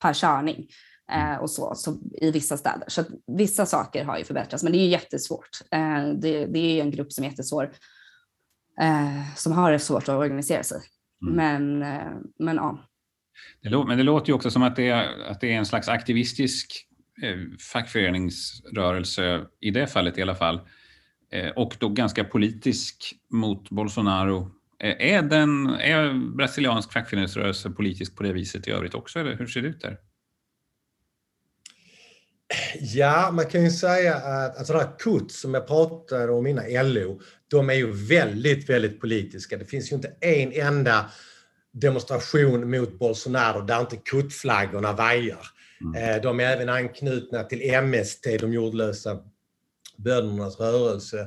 per 0.00 0.14
körning. 0.14 0.66
Mm. 1.12 1.32
Eh, 1.32 1.38
och 1.38 1.50
så, 1.50 1.74
så, 1.74 1.98
i 2.12 2.30
vissa 2.30 2.56
städer. 2.56 2.84
Så 2.88 3.04
vissa 3.26 3.66
saker 3.66 4.04
har 4.04 4.18
ju 4.18 4.24
förbättrats, 4.24 4.62
men 4.62 4.72
det 4.72 4.78
är 4.78 4.84
ju 4.84 4.90
jättesvårt. 4.90 5.48
Eh, 5.70 6.08
det, 6.08 6.46
det 6.46 6.58
är 6.58 6.82
en 6.82 6.90
grupp 6.90 7.12
som 7.12 7.24
är 7.24 7.28
jättesvår, 7.28 7.72
eh, 8.80 9.36
som 9.36 9.52
har 9.52 9.72
det 9.72 9.78
svårt 9.78 10.02
att 10.02 10.08
organisera 10.08 10.62
sig. 10.62 10.80
Mm. 11.22 11.36
Men, 11.36 11.82
eh, 11.82 12.12
men 12.38 12.56
ja. 12.56 12.88
Det 13.62 13.68
låter, 13.68 13.88
men 13.88 13.98
det 13.98 14.04
låter 14.04 14.28
ju 14.28 14.34
också 14.34 14.50
som 14.50 14.62
att 14.62 14.76
det 14.76 14.88
är, 14.88 15.30
att 15.30 15.40
det 15.40 15.52
är 15.52 15.58
en 15.58 15.66
slags 15.66 15.88
aktivistisk 15.88 16.86
eh, 17.22 17.36
fackföreningsrörelse 17.72 19.46
i 19.60 19.70
det 19.70 19.86
fallet 19.86 20.18
i 20.18 20.22
alla 20.22 20.34
fall. 20.34 20.60
Eh, 21.32 21.50
och 21.50 21.76
då 21.78 21.88
ganska 21.88 22.24
politisk 22.24 23.14
mot 23.30 23.70
Bolsonaro. 23.70 24.50
är, 24.78 25.22
den, 25.22 25.66
är 25.66 26.34
brasiliansk 26.36 26.92
fackföreningsrörelse 26.92 27.70
politisk 27.70 28.16
på 28.16 28.22
det 28.22 28.32
viset 28.32 28.68
i 28.68 28.70
övrigt 28.70 28.94
också, 28.94 29.20
eller 29.20 29.36
hur 29.36 29.46
ser 29.46 29.62
det 29.62 29.68
ut 29.68 29.80
där? 29.80 29.98
Ja, 32.80 33.30
man 33.32 33.46
kan 33.46 33.64
ju 33.64 33.70
säga 33.70 34.14
att 34.14 34.58
alltså 34.58 34.72
det 34.72 34.78
här 34.78 34.98
KUT 34.98 35.32
som 35.32 35.54
jag 35.54 35.66
pratade 35.66 36.32
om 36.32 36.46
innan, 36.46 36.64
LO, 36.92 37.20
de 37.48 37.70
är 37.70 37.74
ju 37.74 37.92
väldigt, 37.92 38.70
väldigt 38.70 39.00
politiska. 39.00 39.56
Det 39.56 39.64
finns 39.64 39.92
ju 39.92 39.96
inte 39.96 40.12
en 40.20 40.52
enda 40.52 41.10
demonstration 41.72 42.70
mot 42.70 42.98
Bolsonaro 42.98 43.60
där 43.60 43.80
inte 43.80 43.96
KUT-flaggorna 43.96 44.92
vajar. 44.92 45.46
Mm. 45.80 46.16
Eh, 46.16 46.22
de 46.22 46.40
är 46.40 46.44
även 46.44 46.68
anknutna 46.68 47.44
till 47.44 47.82
MST, 47.82 48.38
de 48.40 48.52
jordlösa 48.52 49.18
böndernas 49.96 50.60
rörelse. 50.60 51.20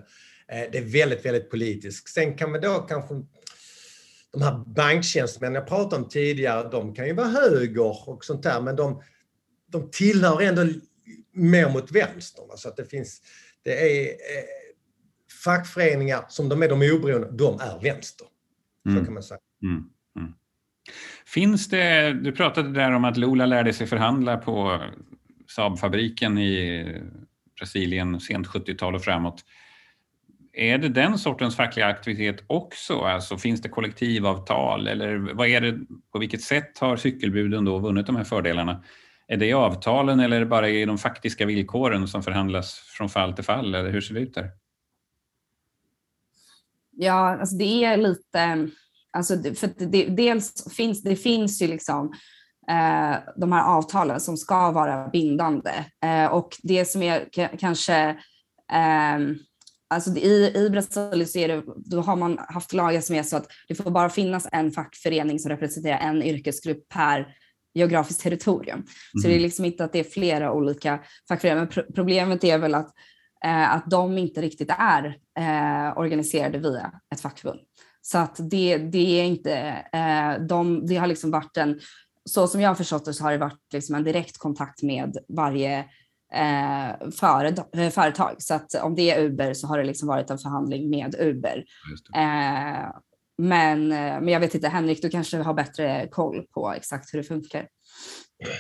Eh, 0.52 0.72
det 0.72 0.78
är 0.78 0.92
väldigt, 0.92 1.26
väldigt 1.26 1.50
politiskt. 1.50 2.10
Sen 2.10 2.38
kan 2.38 2.52
man 2.52 2.62
då 2.62 2.74
kanske 2.74 3.16
de 4.32 4.42
här 4.42 4.64
banktjänstemännen 4.66 5.56
jag 5.56 5.68
pratade 5.68 6.04
om 6.04 6.10
tidigare, 6.10 6.70
de 6.70 6.96
kan 6.96 7.08
ju 7.08 7.14
vara 7.14 7.28
höger 7.28 8.10
och 8.10 8.26
sånt 8.26 8.44
där, 8.44 8.62
men 8.62 8.76
de, 8.76 9.02
de 9.72 9.92
tillhör 9.92 10.42
ändå 10.42 10.66
mer 11.38 11.70
mot 11.70 11.92
vänster. 11.92 12.44
Så 12.56 12.70
att 12.70 12.78
det 12.78 12.86
finns, 12.86 13.22
det 13.64 13.72
är 13.72 14.06
eh, 14.08 14.44
fackföreningar 15.44 16.26
som 16.30 16.50
de 16.50 16.64
är 16.64 16.70
de 16.70 16.76
oberoende, 16.76 17.28
de 17.32 17.60
är 17.60 17.82
vänster. 17.82 18.28
Mm. 18.86 19.00
Så 19.00 19.06
kan 19.06 19.14
man 19.14 19.24
säga. 19.24 19.40
Mm. 19.64 19.84
Mm. 20.20 20.34
Finns 21.26 21.70
det, 21.70 22.14
du 22.14 22.32
pratade 22.32 22.72
där 22.72 22.92
om 22.92 23.06
att 23.06 23.18
Lula 23.18 23.46
lärde 23.46 23.74
sig 23.74 23.88
förhandla 23.88 24.38
på 24.38 24.82
Saabfabriken 25.48 26.38
i 26.38 26.86
Brasilien 27.58 28.20
sent 28.20 28.48
70-tal 28.48 28.96
och 28.96 29.04
framåt. 29.04 29.44
Är 30.54 30.78
det 30.78 30.90
den 30.90 31.18
sortens 31.18 31.56
fackliga 31.56 31.86
aktivitet 31.86 32.44
också? 32.48 33.00
Alltså 33.00 33.38
finns 33.38 33.62
det 33.62 33.70
kollektivavtal 33.70 34.88
eller 34.88 35.18
vad 35.18 35.48
är 35.48 35.62
det, 35.62 35.80
på 36.12 36.20
vilket 36.20 36.42
sätt 36.42 36.78
har 36.80 36.98
cykelbuden 36.98 37.66
då 37.66 37.80
vunnit 37.80 38.06
de 38.06 38.16
här 38.16 38.24
fördelarna? 38.24 38.84
Är 39.28 39.38
det 39.38 39.46
i 39.46 39.54
avtalen 39.54 40.20
eller 40.20 40.36
är 40.36 40.40
det 40.40 40.46
bara 40.46 40.70
i 40.70 40.86
de 40.86 40.98
faktiska 40.98 41.46
villkoren 41.46 42.08
som 42.08 42.24
förhandlas 42.24 42.74
från 42.74 43.10
fall 43.10 43.34
till 43.34 43.44
fall? 43.44 43.76
Eller 43.76 43.92
hur 43.92 44.02
ser 44.02 44.14
det 44.14 44.20
ut 44.20 44.34
där? 44.34 44.52
Ja, 46.92 47.40
alltså 47.40 47.56
det 47.56 47.84
är 47.84 47.98
lite, 47.98 48.70
alltså 49.12 49.34
för 49.56 49.88
det, 49.92 50.06
dels 50.06 50.74
finns 50.76 51.04
det 51.04 51.16
finns 51.16 51.62
ju 51.62 51.68
liksom 51.68 52.14
eh, 52.70 53.16
de 53.36 53.52
här 53.52 53.64
avtalen 53.78 54.20
som 54.20 54.38
ska 54.38 54.72
vara 54.72 55.08
bindande 55.08 55.86
eh, 56.04 56.26
och 56.26 56.50
det 56.64 56.86
som 56.86 57.02
är 57.02 57.30
kanske 57.58 58.10
eh, 58.72 59.20
Alltså 59.90 60.12
i, 60.12 60.52
I 60.56 60.70
Brasilien 60.70 61.28
så 61.28 61.40
är 61.40 61.48
det, 61.48 61.64
då 61.76 62.02
har 62.02 62.16
man 62.16 62.38
haft 62.38 62.74
lagar 62.74 63.02
som 63.02 63.16
är 63.16 63.24
så 63.24 63.38
att 63.38 63.48
det 63.68 63.76
får 63.76 63.92
bara 63.92 64.10
finnas 64.10 64.48
en 64.52 64.72
fackförening 64.72 65.40
som 65.40 65.50
representerar 65.50 65.98
en 65.98 66.24
yrkesgrupp 66.24 66.90
per 66.90 67.28
geografiskt 67.78 68.22
territorium. 68.22 68.78
Mm. 68.78 68.88
Så 69.22 69.28
det 69.28 69.34
är 69.34 69.38
mhm. 69.38 69.44
liksom 69.44 69.66
inte 69.66 69.84
att 69.84 69.94
det 69.94 70.00
är 70.00 70.04
flera 70.04 70.54
olika 70.54 71.00
fackföreningar. 71.28 71.62
Men 71.62 71.74
pro 71.74 71.84
problemet 71.96 72.44
är 72.44 72.58
väl 72.58 72.76
att, 72.76 72.90
eh, 73.46 73.76
att 73.76 73.90
de 73.90 74.18
inte 74.18 74.42
riktigt 74.42 74.72
är 74.78 75.18
eh, 75.40 75.98
organiserade 75.98 76.58
via 76.58 76.92
ett 77.14 77.22
fackförbund. 77.22 77.60
Så 78.02 78.18
att 78.18 78.36
det, 78.52 78.78
det 78.78 79.20
är 79.20 79.24
inte, 79.24 79.54
eh, 79.94 80.46
de, 80.48 80.86
det 80.86 80.96
har 80.96 81.08
liksom 81.08 81.32
varit 81.32 81.58
en, 81.58 81.80
så 82.30 82.48
som 82.48 82.62
jag 82.62 82.70
har 82.70 82.76
förstått 82.76 83.06
det 83.06 83.14
så 83.14 83.24
har 83.24 83.32
det 83.32 83.38
varit 83.38 83.74
liksom 83.74 83.96
en 83.96 84.04
direkt 84.04 84.38
kontakt 84.38 84.84
med 84.84 85.18
varje 85.28 85.86
eh, 86.34 86.90
eh, 86.90 87.90
företag. 87.92 88.36
Så 88.38 88.54
att 88.54 88.76
om 88.76 88.96
det 88.96 89.12
är 89.12 89.22
Uber 89.22 89.54
så 89.54 89.68
har 89.68 89.78
det 89.78 89.84
liksom 89.84 90.08
varit 90.08 90.30
en 90.30 90.38
förhandling 90.38 90.90
med 90.90 91.16
Uber. 91.20 91.64
Eh, 92.16 92.90
men, 93.38 93.92
eh, 93.92 93.98
men 93.98 94.28
jag 94.28 94.40
vet 94.40 94.56
inte, 94.56 94.68
Henrik, 94.68 95.02
du 95.02 95.10
kanske 95.10 95.38
har 95.38 95.54
bättre 95.54 96.08
koll 96.12 96.44
på 96.54 96.74
exakt 96.74 97.14
hur 97.14 97.18
det 97.18 97.24
funkar. 97.24 97.68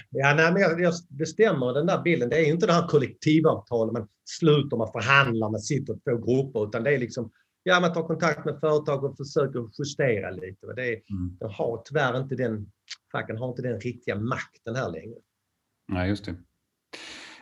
Ja, 0.09 0.33
nej, 0.33 0.53
men 0.53 0.61
jag, 0.61 0.81
jag, 0.81 0.93
det 1.09 1.25
stämmer 1.25 1.73
den 1.73 1.85
där 1.85 2.01
bilden. 2.01 2.29
Det 2.29 2.35
är 2.35 2.49
inte 2.49 2.65
det 2.65 2.73
här 2.73 2.87
kollektivavtalet 2.87 3.93
man 3.93 4.07
sluter, 4.25 4.77
man 4.77 4.91
förhandlar, 4.91 5.49
man 5.49 5.59
sitter 5.59 5.93
i 5.93 5.99
två 5.99 6.17
grupper, 6.17 6.67
utan 6.67 6.83
det 6.83 6.95
är 6.95 6.97
liksom, 6.97 7.31
ja, 7.63 7.79
man 7.79 7.93
tar 7.93 8.07
kontakt 8.07 8.45
med 8.45 8.59
företag 8.59 9.03
och 9.03 9.17
försöker 9.17 9.69
justera 9.79 10.31
lite. 10.31 10.73
Det 10.75 10.87
är, 10.87 11.01
mm. 11.09 11.37
De 11.39 11.53
har 11.53 11.81
tyvärr 11.85 12.17
inte 12.17 12.35
den, 12.35 12.71
facken 13.11 13.37
har 13.37 13.49
inte 13.49 13.61
den 13.61 13.79
riktiga 13.79 14.15
makten 14.15 14.75
här 14.75 14.91
längre. 14.91 15.17
Nej, 15.87 16.09
just 16.09 16.25
det. 16.25 16.35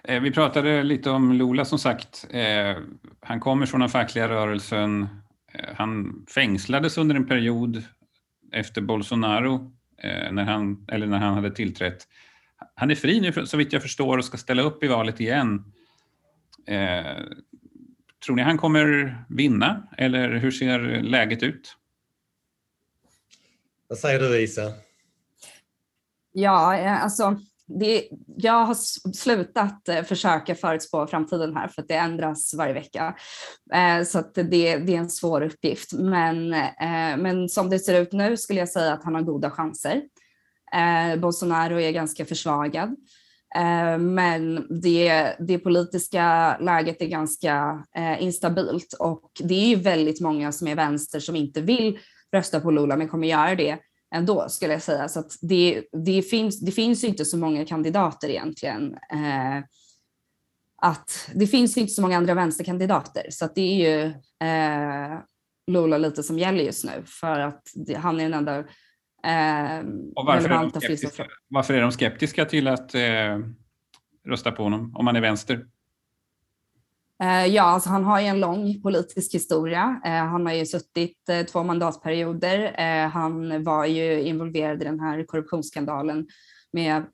Eh, 0.03 0.21
vi 0.21 0.31
pratade 0.31 0.83
lite 0.83 1.09
om 1.09 1.33
Lola 1.33 1.65
som 1.65 1.79
sagt. 1.79 2.27
Eh, 2.29 2.77
han 3.19 3.39
kommer 3.39 3.65
från 3.65 3.79
den 3.79 3.89
fackliga 3.89 4.29
rörelsen 4.29 5.07
han 5.75 6.25
fängslades 6.29 6.97
under 6.97 7.15
en 7.15 7.27
period 7.27 7.83
efter 8.51 8.81
Bolsonaro, 8.81 9.71
eh, 9.97 10.31
när 10.31 10.43
han, 10.43 10.85
eller 10.91 11.07
när 11.07 11.17
han 11.17 11.33
hade 11.33 11.51
tillträtt. 11.51 12.07
Han 12.75 12.91
är 12.91 12.95
fri 12.95 13.19
nu 13.19 13.45
så 13.45 13.57
vitt 13.57 13.73
jag 13.73 13.81
förstår 13.81 14.17
och 14.17 14.25
ska 14.25 14.37
ställa 14.37 14.61
upp 14.61 14.83
i 14.83 14.87
valet 14.87 15.19
igen. 15.19 15.73
Eh, 16.67 17.23
tror 18.25 18.35
ni 18.35 18.41
han 18.41 18.57
kommer 18.57 19.17
vinna 19.29 19.87
eller 19.97 20.29
hur 20.29 20.51
ser 20.51 20.79
läget 21.01 21.43
ut? 21.43 21.77
Vad 23.87 23.97
säger 23.97 24.19
du 24.19 24.41
Isa? 24.41 24.73
Ja, 26.31 26.77
eh, 26.77 27.03
alltså 27.03 27.39
det, 27.67 28.07
jag 28.37 28.65
har 28.65 28.75
slutat 29.13 29.89
eh, 29.89 30.03
försöka 30.03 30.55
förutspå 30.55 31.07
framtiden 31.07 31.55
här 31.55 31.67
för 31.67 31.81
att 31.81 31.87
det 31.87 31.95
ändras 31.95 32.53
varje 32.53 32.73
vecka. 32.73 33.15
Eh, 33.73 34.03
så 34.05 34.23
det, 34.33 34.43
det, 34.43 34.95
är 34.95 34.99
en 34.99 35.09
svår 35.09 35.41
uppgift. 35.41 35.93
Men, 35.93 36.53
eh, 36.53 37.17
men 37.17 37.49
som 37.49 37.69
det 37.69 37.79
ser 37.79 38.01
ut 38.01 38.11
nu 38.11 38.37
skulle 38.37 38.59
jag 38.59 38.69
säga 38.69 38.93
att 38.93 39.03
han 39.03 39.15
har 39.15 39.21
goda 39.21 39.51
chanser. 39.51 40.01
Bolsonaro 41.17 41.79
är 41.79 41.91
ganska 41.91 42.25
försvagad. 42.25 42.95
Men 43.99 44.67
det, 44.81 45.35
det 45.39 45.59
politiska 45.59 46.57
läget 46.57 47.01
är 47.01 47.07
ganska 47.07 47.83
instabilt 48.19 48.93
och 48.99 49.31
det 49.39 49.53
är 49.53 49.67
ju 49.67 49.75
väldigt 49.75 50.21
många 50.21 50.51
som 50.51 50.67
är 50.67 50.75
vänster 50.75 51.19
som 51.19 51.35
inte 51.35 51.61
vill 51.61 51.99
rösta 52.31 52.59
på 52.59 52.71
Lula 52.71 52.95
men 52.95 53.07
kommer 53.07 53.27
göra 53.27 53.55
det 53.55 53.77
ändå 54.15 54.49
skulle 54.49 54.73
jag 54.73 54.81
säga. 54.81 55.07
Så 55.07 55.23
det, 55.41 55.83
det, 56.05 56.21
finns, 56.21 56.59
det 56.59 56.71
finns 56.71 57.03
inte 57.03 57.25
så 57.25 57.37
många 57.37 57.65
kandidater 57.65 58.29
egentligen. 58.29 58.93
Eh, 58.93 59.63
att 60.81 61.29
det 61.33 61.47
finns 61.47 61.77
inte 61.77 61.93
så 61.93 62.01
många 62.01 62.17
andra 62.17 62.33
vänsterkandidater 62.33 63.25
så 63.29 63.49
det 63.55 63.61
är 63.61 63.75
ju 63.75 64.05
eh, 64.47 65.19
Lula 65.71 65.97
lite 65.97 66.23
som 66.23 66.39
gäller 66.39 66.63
just 66.63 66.85
nu 66.85 67.03
för 67.05 67.39
att 67.39 67.61
det, 67.75 67.95
han 67.95 68.19
är 68.19 68.23
den 68.23 68.33
enda 68.33 68.57
eh, 68.57 69.85
Och 70.15 70.25
varför 70.25 70.49
är, 70.49 71.27
varför 71.47 71.73
är 71.73 71.81
de 71.81 71.91
skeptiska 71.91 72.45
till 72.45 72.67
att 72.67 72.95
eh, 72.95 73.39
rösta 74.27 74.51
på 74.51 74.63
honom 74.63 74.95
om 74.95 75.05
man 75.05 75.15
är 75.15 75.21
vänster? 75.21 75.65
Eh, 77.23 77.45
ja, 77.45 77.63
alltså 77.63 77.89
han 77.89 78.03
har 78.03 78.21
ju 78.21 78.27
en 78.27 78.39
lång 78.39 78.81
politisk 78.81 79.33
historia. 79.33 80.01
Eh, 80.05 80.11
han 80.11 80.45
har 80.45 80.53
ju 80.53 80.65
suttit 80.65 81.29
eh, 81.29 81.45
två 81.45 81.63
mandatperioder. 81.63 82.73
Han 83.07 83.63
var 83.63 83.85
ju 83.85 84.21
involverad 84.21 84.81
i 84.81 84.85
den 84.85 84.99
här 84.99 85.23
korruptionsskandalen 85.23 86.27
med 86.73 87.13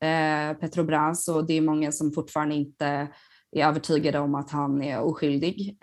Petrobras 0.59 1.27
och 1.27 1.45
det 1.45 1.57
är 1.57 1.61
många 1.61 1.91
som 1.91 2.11
fortfarande 2.11 2.55
inte 2.55 2.85
är 3.51 3.65
övertygade 3.65 4.19
om 4.19 4.35
att 4.35 4.51
han 4.51 4.83
är 4.83 4.99
oskyldig. 4.99 5.77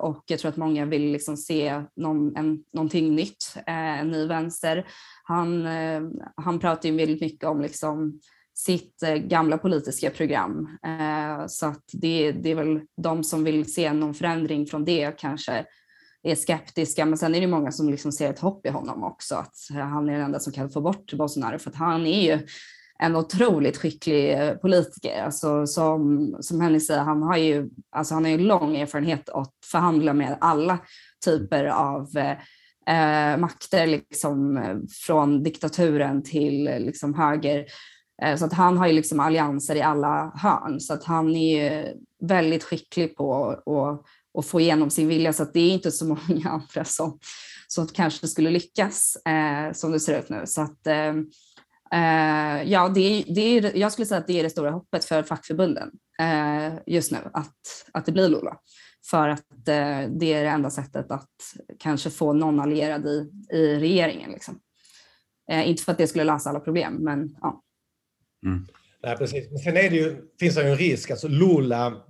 Och 0.00 0.24
jag 0.26 0.38
tror 0.38 0.48
att 0.48 0.56
många 0.56 0.84
vill 0.84 1.12
liksom 1.12 1.36
se 1.36 1.82
någon, 1.96 2.36
en, 2.36 2.64
någonting 2.72 3.14
nytt, 3.14 3.56
en 3.66 4.10
ny 4.10 4.26
vänster. 4.26 4.86
Han, 5.24 5.66
han 6.36 6.58
pratar 6.58 6.88
ju 6.88 6.96
väldigt 6.96 7.20
mycket 7.20 7.48
om 7.48 7.60
liksom 7.60 8.20
sitt 8.54 9.02
eh, 9.02 9.14
gamla 9.14 9.58
politiska 9.58 10.10
program. 10.10 10.78
Eh, 10.86 11.46
så 11.46 11.66
att 11.66 11.84
det, 11.92 12.32
det 12.32 12.50
är 12.50 12.54
väl 12.54 12.80
de 12.96 13.24
som 13.24 13.44
vill 13.44 13.74
se 13.74 13.92
någon 13.92 14.14
förändring 14.14 14.66
från 14.66 14.84
det 14.84 15.18
kanske 15.18 15.64
är 16.22 16.34
skeptiska, 16.34 17.04
men 17.04 17.18
sen 17.18 17.34
är 17.34 17.40
det 17.40 17.46
många 17.46 17.72
som 17.72 17.90
liksom 17.90 18.12
ser 18.12 18.30
ett 18.30 18.38
hopp 18.38 18.66
i 18.66 18.70
honom 18.70 19.04
också, 19.04 19.34
att 19.34 19.54
han 19.70 20.08
är 20.08 20.12
den 20.12 20.22
enda 20.22 20.40
som 20.40 20.52
kan 20.52 20.70
få 20.70 20.80
bort 20.80 21.12
Bolsonaro, 21.12 21.58
för 21.58 21.70
att 21.70 21.76
han 21.76 22.06
är 22.06 22.22
ju 22.22 22.46
en 22.98 23.16
otroligt 23.16 23.76
skicklig 23.76 24.32
eh, 24.32 24.54
politiker. 24.54 25.22
Alltså 25.22 25.66
som, 25.66 26.36
som 26.40 26.60
Henny 26.60 26.80
säger, 26.80 27.00
han 27.00 27.22
har 27.22 27.36
ju 27.36 27.68
alltså 27.90 28.14
han 28.14 28.24
har 28.24 28.30
ju 28.30 28.38
lång 28.38 28.76
erfarenhet 28.76 29.28
att 29.28 29.52
förhandla 29.70 30.12
med 30.12 30.38
alla 30.40 30.78
typer 31.24 31.64
av 31.64 32.08
eh, 32.86 33.36
makter, 33.38 33.86
liksom, 33.86 34.60
från 35.06 35.42
diktaturen 35.42 36.22
till 36.22 36.64
liksom, 36.64 37.14
höger 37.14 37.58
Eh, 37.58 37.66
Eh, 38.22 38.36
så 38.36 38.44
att 38.44 38.52
han 38.52 38.76
har 38.76 38.86
ju 38.86 38.92
liksom 38.92 39.20
allianser 39.20 39.76
i 39.76 39.82
alla 39.82 40.32
hörn, 40.36 40.80
så 40.80 40.94
att 40.94 41.04
han 41.04 41.36
är 41.36 41.94
väldigt 42.20 42.64
skicklig 42.64 43.16
på 43.16 43.50
att, 43.50 44.04
att 44.38 44.46
få 44.46 44.60
igenom 44.60 44.90
sin 44.90 45.08
vilja, 45.08 45.32
så 45.32 45.42
att 45.42 45.52
det 45.52 45.60
är 45.60 45.70
inte 45.70 45.90
så 45.90 46.04
många 46.28 46.48
andra 46.48 46.84
som, 46.84 47.18
som 47.68 47.86
kanske 47.86 48.28
skulle 48.28 48.50
lyckas 48.50 49.16
eh, 49.16 49.72
som 49.72 49.92
det 49.92 50.00
ser 50.00 50.18
ut 50.18 50.28
nu. 50.28 50.42
Så 50.46 50.62
att, 50.62 50.86
eh, 50.86 51.14
eh 51.92 52.62
ja, 52.62 52.88
det, 52.88 53.24
det 53.28 53.40
är, 53.40 53.76
jag 53.76 53.92
skulle 53.92 54.06
säga 54.06 54.20
att 54.20 54.26
det 54.26 54.38
är 54.38 54.42
det 54.42 54.50
stora 54.50 54.70
hoppet 54.70 55.04
för 55.04 55.22
fackförbunden 55.22 55.90
eh, 56.20 56.74
just 56.86 57.12
nu, 57.12 57.18
att, 57.32 57.56
att 57.92 58.06
det 58.06 58.12
blir 58.12 58.28
Lula. 58.28 58.56
För 59.10 59.28
att 59.28 59.68
eh, 59.68 60.10
det 60.10 60.32
är 60.32 60.42
det 60.42 60.48
enda 60.48 60.70
sättet 60.70 61.10
att 61.10 61.30
kanske 61.78 62.10
få 62.10 62.32
någon 62.32 62.60
allierad 62.60 63.06
i, 63.06 63.30
i 63.52 63.78
regeringen. 63.78 64.30
Liksom. 64.30 64.60
Eh, 65.50 65.68
inte 65.68 65.82
för 65.82 65.92
att 65.92 65.98
det 65.98 66.06
skulle 66.06 66.24
lösa 66.24 66.50
alla 66.50 66.60
problem, 66.60 66.94
men 66.94 67.36
ja. 67.40 67.62
Mm. 68.44 68.66
Nej, 69.02 69.16
precis. 69.16 69.50
Men 69.50 69.58
sen 69.58 69.76
är 69.76 69.90
det 69.90 69.96
ju, 69.96 70.16
finns 70.40 70.54
det 70.54 70.62
ju 70.62 70.68
en 70.68 70.76
risk, 70.76 71.10
alltså 71.10 71.28
Lula 71.28 72.04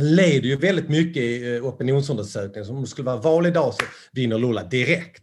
leder 0.00 0.48
ju 0.48 0.56
väldigt 0.56 0.88
mycket 0.88 1.22
i 1.22 1.56
eh, 1.56 1.66
opinionsundersökningar. 1.66 2.64
Så 2.64 2.72
om 2.72 2.80
det 2.80 2.86
skulle 2.88 3.06
vara 3.06 3.16
val 3.16 3.46
idag 3.46 3.74
så 3.74 3.84
vinner 4.12 4.38
Lula 4.38 4.64
direkt. 4.64 5.22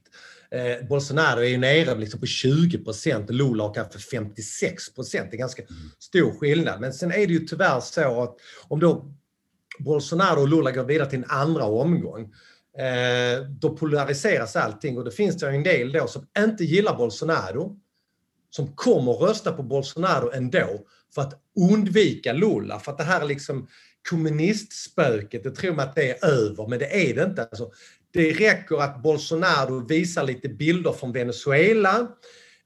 Eh, 0.52 0.88
Bolsonaro 0.88 1.40
är 1.40 1.50
ju 1.50 1.58
nere 1.58 1.96
liksom 1.96 2.20
på 2.20 2.26
20 2.26 2.78
procent 2.78 3.30
Lula 3.30 3.64
har 3.64 3.74
kanske 3.74 4.00
56 4.00 4.94
procent. 4.94 5.32
Det 5.32 5.36
är 5.36 5.40
ganska 5.40 5.64
stor 6.00 6.40
skillnad. 6.40 6.82
Men 6.82 6.94
sen 6.94 7.12
är 7.12 7.28
det 7.28 7.34
ju 7.34 7.40
tyvärr 7.40 7.80
så 7.80 8.24
att 8.24 8.36
om 8.68 8.80
då 8.80 9.12
Bolsonaro 9.80 10.42
och 10.42 10.50
Lula 10.50 10.72
går 10.72 10.84
vidare 10.84 11.10
till 11.10 11.20
en 11.20 11.30
andra 11.30 11.64
omgång, 11.66 12.22
eh, 12.78 13.44
då 13.50 13.78
polariseras 13.78 14.56
allting 14.56 14.98
och 14.98 15.06
det 15.06 15.12
finns 15.12 15.38
det 15.38 15.50
en 15.50 15.64
del 15.64 15.92
då 15.92 16.08
som 16.08 16.28
inte 16.38 16.64
gillar 16.64 16.98
Bolsonaro 16.98 17.80
som 18.56 18.76
kommer 18.76 19.12
rösta 19.12 19.52
på 19.52 19.64
Bolsonaro 19.64 20.32
ändå 20.34 20.80
för 21.16 21.22
att 21.22 21.42
undvika 21.72 22.34
Lula. 22.34 22.80
För 22.80 22.92
att 22.92 22.98
det 22.98 23.04
här 23.04 23.26
liksom 23.26 23.68
kommunistspöket, 24.10 25.44
det 25.44 25.52
tror 25.52 25.76
man 25.76 25.88
att 25.88 25.96
det 25.96 26.10
är 26.10 26.26
över, 26.26 26.68
men 26.68 26.80
det 26.80 27.10
är 27.10 27.16
det 27.16 27.24
inte. 27.24 27.42
Alltså, 27.42 27.72
det 28.14 28.34
räcker 28.34 28.82
att 28.82 29.04
Bolsonaro 29.04 29.88
visar 29.88 30.24
lite 30.24 30.50
bilder 30.50 30.92
från 30.92 31.12
Venezuela, 31.12 32.08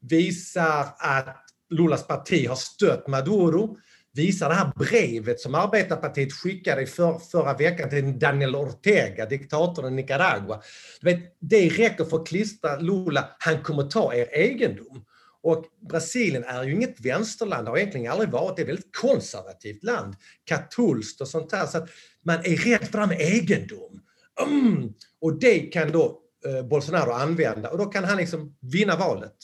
visar 0.02 0.86
att 1.00 1.38
Lulas 1.70 2.08
parti 2.08 2.48
har 2.48 2.56
stött 2.56 3.08
Maduro, 3.08 3.78
visar 4.14 4.50
det 4.50 4.56
här 4.56 4.72
brevet 4.76 5.40
som 5.40 5.56
Arbetarpartiet 5.56 6.34
skickade 6.34 6.86
för, 6.86 7.20
förra 7.32 7.54
veckan 7.54 7.90
till 7.90 8.20
Daniel 8.20 8.56
Ortega, 8.56 9.26
diktatorn 9.26 9.86
i 9.86 9.92
Nicaragua. 9.92 10.62
Du 11.02 11.14
vet, 11.14 11.38
det 11.40 11.70
räcker 11.70 12.06
för 12.06 12.18
att 12.18 12.28
klistra 12.28 12.80
Lula, 12.80 13.30
han 13.40 13.64
kommer 13.64 13.84
ta 13.84 14.14
er 14.14 14.28
egendom. 14.32 15.06
Och 15.44 15.66
Brasilien 15.90 16.44
är 16.44 16.64
ju 16.64 16.74
inget 16.74 17.06
vänsterland, 17.06 17.66
det 17.66 17.70
har 17.70 17.78
egentligen 17.78 18.12
aldrig 18.12 18.30
varit. 18.30 18.56
Det 18.56 18.62
är 18.62 18.64
ett 18.64 18.70
väldigt 18.70 18.96
konservativt 18.96 19.84
land, 19.84 20.16
katolskt 20.46 21.22
och 21.22 21.28
sånt 21.28 21.50
där. 21.50 21.66
Så 21.66 21.78
att 21.78 21.90
man 22.26 22.36
är 22.36 22.56
rädd 22.56 22.88
för 22.88 22.92
det 22.92 23.00
här 23.00 23.08
med 23.08 23.22
egendom. 23.22 24.02
Mm. 24.48 24.94
Och 25.22 25.40
det 25.40 25.60
kan 25.60 25.92
då 25.92 26.22
eh, 26.46 26.68
Bolsonaro 26.68 27.12
använda 27.12 27.70
och 27.70 27.78
då 27.78 27.86
kan 27.86 28.04
han 28.04 28.18
liksom 28.18 28.58
vinna 28.62 28.96
valet. 28.96 29.36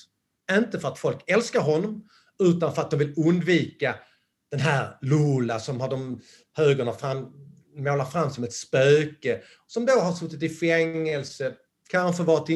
Inte 0.52 0.80
för 0.80 0.88
att 0.88 1.00
folk 1.00 1.24
älskar 1.28 1.60
honom, 1.60 2.08
utan 2.44 2.76
för 2.76 2.82
att 2.82 2.92
de 2.92 2.98
vill 2.98 3.14
undvika 3.18 3.96
den 4.52 4.60
här 4.60 4.98
Lula 5.02 5.60
som 5.60 5.82
har 5.82 5.90
de 5.90 6.22
högerna 6.58 6.94
fram, 6.94 7.32
målar 7.78 8.06
fram 8.06 8.30
som 8.30 8.44
ett 8.44 8.54
spöke, 8.54 9.42
som 9.68 9.86
då 9.86 9.94
har 9.94 10.14
suttit 10.14 10.44
i 10.44 10.50
fängelse, 10.50 11.54
kanske 11.90 12.24
varit 12.24 12.50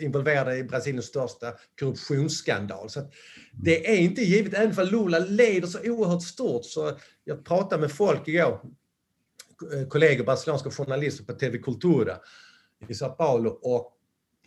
involverade 0.00 0.56
i 0.56 0.64
Brasiliens 0.64 1.06
största 1.06 1.52
korruptionsskandal. 1.80 2.90
Så 2.90 3.10
det 3.52 3.90
är 3.90 3.96
inte 3.96 4.22
givet, 4.22 4.54
även 4.54 4.74
för 4.74 4.84
Lula 4.84 5.18
leder 5.18 5.66
så 5.66 5.78
oerhört 5.84 6.22
stort. 6.22 6.64
Så 6.64 6.98
jag 7.24 7.44
pratade 7.44 7.80
med 7.80 7.92
folk 7.92 8.28
igår, 8.28 8.60
kollegor, 9.88 10.24
brasilianska 10.24 10.70
journalister 10.70 11.24
på 11.24 11.32
TV 11.32 11.58
Cultura 11.58 12.16
i 12.88 12.94
Sao 12.94 13.08
Paulo 13.08 13.50
och 13.50 13.92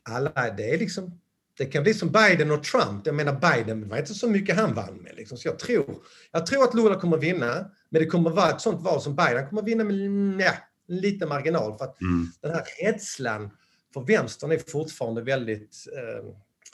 alla, 0.03 0.49
det 0.57 0.73
är 0.73 0.77
liksom 0.77 1.19
det 1.59 1.65
kan 1.65 1.83
bli 1.83 1.93
som 1.93 2.11
Biden 2.11 2.51
och 2.51 2.63
Trump. 2.63 3.05
Jag 3.05 3.15
menar 3.15 3.33
Biden, 3.33 3.81
det 3.81 3.87
var 3.87 3.97
inte 3.97 4.13
så 4.13 4.29
mycket 4.29 4.55
han 4.55 4.73
vann 4.73 4.95
med. 4.95 5.15
Liksom. 5.15 5.37
Så 5.37 5.47
jag 5.47 5.59
tror, 5.59 5.95
jag 6.31 6.45
tror 6.45 6.63
att 6.63 6.73
Lula 6.73 6.95
kommer 6.95 7.17
vinna, 7.17 7.65
men 7.89 8.01
det 8.01 8.05
kommer 8.05 8.29
vara 8.29 8.49
ett 8.49 8.61
sånt 8.61 8.81
val 8.81 9.01
som 9.01 9.15
Biden 9.15 9.49
kommer 9.49 9.61
vinna 9.61 9.83
med 9.83 10.45
ja, 10.45 10.53
en 10.89 10.97
liten 10.97 11.29
marginal. 11.29 11.77
För 11.77 11.85
att 11.85 12.01
mm. 12.01 12.27
den 12.41 12.51
här 12.51 12.63
rädslan 12.83 13.51
för 13.93 14.01
vänstern 14.01 14.51
är 14.51 14.71
fortfarande 14.71 15.21
väldigt 15.21 15.87
eh, 15.97 16.29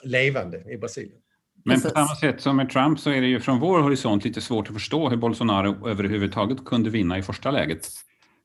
levande 0.08 0.72
i 0.72 0.76
Brasilien. 0.76 1.20
Men 1.64 1.80
på 1.80 1.88
samma 1.88 2.16
sätt 2.16 2.40
som 2.40 2.56
med 2.56 2.70
Trump 2.70 3.00
så 3.00 3.10
är 3.10 3.20
det 3.20 3.26
ju 3.26 3.40
från 3.40 3.60
vår 3.60 3.80
horisont 3.80 4.24
lite 4.24 4.40
svårt 4.40 4.68
att 4.68 4.74
förstå 4.74 5.08
hur 5.08 5.16
Bolsonaro 5.16 5.88
överhuvudtaget 5.88 6.64
kunde 6.64 6.90
vinna 6.90 7.18
i 7.18 7.22
första 7.22 7.50
läget. 7.50 7.88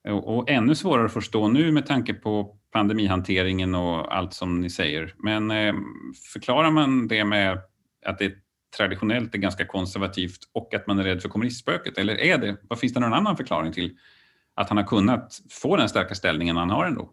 Och, 0.07 0.37
och 0.37 0.49
ännu 0.49 0.75
svårare 0.75 1.05
att 1.05 1.13
förstå 1.13 1.47
nu 1.47 1.71
med 1.71 1.85
tanke 1.85 2.13
på 2.13 2.57
pandemihanteringen 2.71 3.75
och 3.75 4.15
allt 4.15 4.33
som 4.33 4.61
ni 4.61 4.69
säger. 4.69 5.13
Men 5.17 5.51
eh, 5.51 5.73
förklarar 6.33 6.71
man 6.71 7.07
det 7.07 7.25
med 7.25 7.59
att 8.05 8.19
det 8.19 8.33
traditionellt 8.77 9.35
är 9.35 9.39
ganska 9.39 9.65
konservativt 9.65 10.39
och 10.53 10.73
att 10.73 10.87
man 10.87 10.99
är 10.99 11.03
rädd 11.03 11.21
för 11.21 11.29
kommunistspöket? 11.29 11.97
Eller 11.97 12.15
är 12.15 12.37
det, 12.37 12.57
vad 12.61 12.79
finns 12.79 12.93
det 12.93 12.99
någon 12.99 13.13
annan 13.13 13.37
förklaring 13.37 13.73
till 13.73 13.97
att 14.55 14.69
han 14.69 14.77
har 14.77 14.85
kunnat 14.85 15.41
få 15.49 15.75
den 15.75 15.89
starka 15.89 16.15
ställningen 16.15 16.57
han 16.57 16.69
har 16.69 16.85
ändå? 16.85 17.09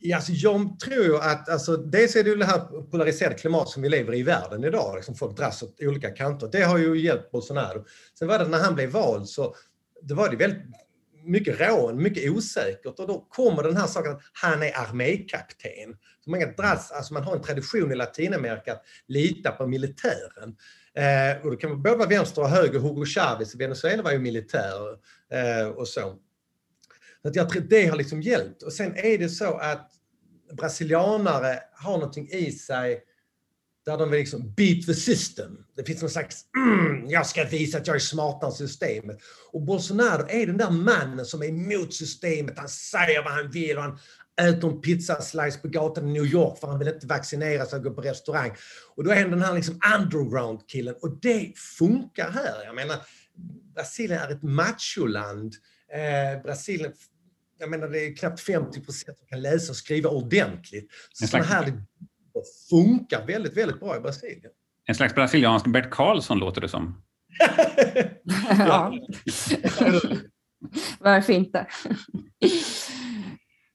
Ja, 0.00 0.16
alltså 0.16 0.32
jag 0.32 0.80
tror 0.80 1.04
ju 1.04 1.16
att, 1.16 1.48
alltså, 1.48 1.76
dels 1.76 2.16
är 2.16 2.24
det 2.24 2.30
ju 2.30 2.36
det 2.36 2.44
här 2.44 2.58
polariserade 2.90 3.34
klimat 3.34 3.68
som 3.68 3.82
vi 3.82 3.88
lever 3.88 4.12
i 4.12 4.18
i 4.18 4.22
världen 4.22 4.64
idag, 4.64 4.96
liksom 4.96 5.14
folk 5.14 5.36
dras 5.36 5.62
åt 5.62 5.76
olika 5.80 6.10
kanter. 6.10 6.48
Det 6.52 6.62
har 6.62 6.78
ju 6.78 7.00
hjälpt 7.00 7.30
Bolsonaro. 7.30 7.84
Sen 8.18 8.28
var 8.28 8.38
det 8.38 8.48
när 8.48 8.58
han 8.58 8.74
blev 8.74 8.90
vald 8.90 9.28
så 9.28 9.54
det 10.02 10.14
var 10.14 10.28
det 10.28 10.36
väldigt 10.36 10.62
mycket 11.24 11.60
rån, 11.60 12.02
mycket 12.02 12.30
osäkert 12.30 12.98
och 12.98 13.06
då 13.06 13.26
kommer 13.30 13.62
den 13.62 13.76
här 13.76 13.86
saken 13.86 14.12
att 14.12 14.20
han 14.32 14.62
är 14.62 14.78
armékapten. 14.78 15.96
Så 16.24 16.30
många 16.30 16.46
dras, 16.46 16.92
alltså 16.92 17.14
man 17.14 17.22
har 17.22 17.36
en 17.36 17.42
tradition 17.42 17.92
i 17.92 17.94
Latinamerika 17.94 18.72
att 18.72 18.82
lita 19.06 19.50
på 19.50 19.66
militären. 19.66 20.56
Eh, 20.94 21.44
och 21.44 21.50
det 21.50 21.56
kan 21.56 21.82
både 21.82 21.96
vara 21.96 22.08
vänster 22.08 22.42
och 22.42 22.48
höger. 22.48 22.78
Hugo 22.78 23.04
Chavez 23.04 23.54
i 23.54 23.58
Venezuela 23.58 24.02
var 24.02 24.12
ju 24.12 24.18
militär 24.18 24.80
eh, 25.32 25.68
och 25.68 25.88
så 25.88 26.14
så 27.22 27.28
att 27.28 27.36
jag 27.36 27.48
tror 27.48 27.62
det 27.62 27.86
har 27.86 27.96
liksom 27.96 28.22
hjälpt. 28.22 28.62
Och 28.62 28.72
sen 28.72 28.96
är 28.96 29.18
det 29.18 29.28
så 29.28 29.54
att 29.54 29.90
brasilianare 30.52 31.58
har 31.72 31.98
någonting 31.98 32.28
i 32.30 32.52
sig 32.52 33.02
där 33.86 33.98
de 33.98 34.10
vill 34.10 34.20
liksom 34.20 34.52
beat 34.56 34.86
the 34.86 34.94
system. 34.94 35.64
Det 35.76 35.84
finns 35.84 36.00
någon 36.00 36.10
slags 36.10 36.44
mm, 36.56 37.10
jag 37.10 37.26
ska 37.26 37.44
visa 37.44 37.78
att 37.78 37.86
jag 37.86 37.96
är 37.96 38.00
smartare 38.00 38.50
än 38.50 38.56
systemet. 38.56 39.18
Och 39.52 39.62
Bolsonaro 39.62 40.26
är 40.28 40.46
den 40.46 40.56
där 40.56 40.70
mannen 40.70 41.26
som 41.26 41.42
är 41.42 41.46
emot 41.46 41.94
systemet. 41.94 42.58
Han 42.58 42.68
säger 42.68 43.24
vad 43.24 43.32
han 43.32 43.50
vill 43.50 43.76
och 43.76 43.82
han 43.82 43.98
äter 44.40 44.70
en 44.70 44.80
pizzaslice 44.80 45.58
på 45.62 45.68
gatan 45.68 46.08
i 46.08 46.12
New 46.12 46.26
York 46.26 46.58
för 46.58 46.66
han 46.66 46.78
vill 46.78 46.88
inte 46.88 47.06
vaccinera 47.06 47.66
sig 47.66 47.76
och 47.76 47.84
gå 47.84 47.90
på 47.90 48.00
restaurang. 48.00 48.50
Och 48.94 49.04
då 49.04 49.10
är 49.10 49.20
han 49.20 49.30
den 49.30 49.42
här 49.42 49.54
liksom 49.54 49.80
underground-killen 49.96 50.94
och 51.00 51.18
det 51.20 51.52
funkar 51.78 52.30
här. 52.30 52.64
Jag 52.64 52.74
menar, 52.74 52.96
Brasilien 53.74 54.20
är 54.20 54.30
ett 54.30 54.42
macholand. 54.42 55.54
Eh, 55.54 55.58
Brasilien, 56.42 56.92
jag 57.58 57.70
menar 57.70 57.88
det 57.88 58.06
är 58.06 58.16
knappt 58.16 58.40
50 58.40 58.80
procent 58.80 59.18
som 59.18 59.26
kan 59.26 59.42
läsa 59.42 59.72
och 59.72 59.76
skriva 59.76 60.10
ordentligt. 60.10 60.90
Så 61.12 61.26
sådana 61.26 61.46
här 61.46 61.82
funkar 62.70 63.26
väldigt, 63.26 63.56
väldigt 63.56 63.80
bra 63.80 63.96
i 63.96 64.00
Brasilien. 64.00 64.52
En 64.86 64.94
slags 64.94 65.14
brasiliansk 65.14 65.66
Bert 65.66 65.90
Karlsson 65.90 66.38
låter 66.38 66.60
det 66.60 66.68
som. 66.68 67.02
ja. 68.58 68.92
Varför 71.00 71.32
inte? 71.32 71.66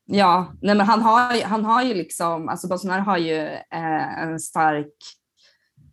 ja, 0.06 0.54
nej 0.62 0.76
men 0.76 0.88
han 0.88 1.02
har, 1.02 1.44
han 1.44 1.66
har 1.66 1.84
ju 1.84 1.94
liksom, 1.94 2.50
alltså 2.50 2.68
Bolsonaro 2.68 3.02
har 3.02 3.18
ju 3.18 3.38
eh, 3.72 4.24
en 4.24 4.40
stark, 4.40 4.94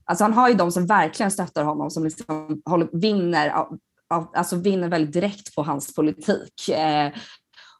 alltså 0.04 0.24
han 0.24 0.32
har 0.32 0.48
ju 0.48 0.54
de 0.54 0.72
som 0.72 0.86
verkligen 0.86 1.30
stöttar 1.30 1.64
honom 1.64 1.90
som 1.90 2.04
liksom 2.04 2.62
håller, 2.64 3.00
vinner, 3.00 3.50
av, 3.50 3.78
alltså 4.10 4.56
vinner 4.56 4.88
väldigt 4.88 5.12
direkt 5.12 5.54
på 5.54 5.62
hans 5.62 5.94
politik. 5.94 6.68
Eh, 6.68 7.12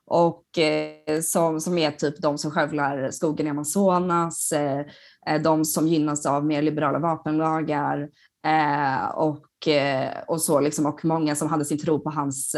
och 0.07 0.59
eh, 0.59 1.21
som, 1.21 1.61
som 1.61 1.79
är 1.79 1.91
typ 1.91 2.23
de 2.23 2.39
som 2.39 2.51
skövlar 2.51 3.11
skogen 3.11 3.47
i 3.47 3.51
Amazonas, 3.51 4.53
eh, 4.53 4.81
eh 5.27 5.43
de 5.43 5.65
som 5.65 5.89
gynnas 5.89 6.27
av 6.27 6.47
mer 6.47 6.63
liberala 6.63 6.99
vapenlagar 6.99 8.09
eh, 8.47 9.05
och, 9.09 9.69
eh, 9.69 10.13
och 10.27 10.43
så 10.43 10.61
liksom, 10.61 10.87
och 10.87 11.05
många 11.05 11.37
som 11.37 11.49
hade 11.49 11.65
sin 11.65 11.79
tro 11.79 12.01
på 12.01 12.11
hans 12.11 12.57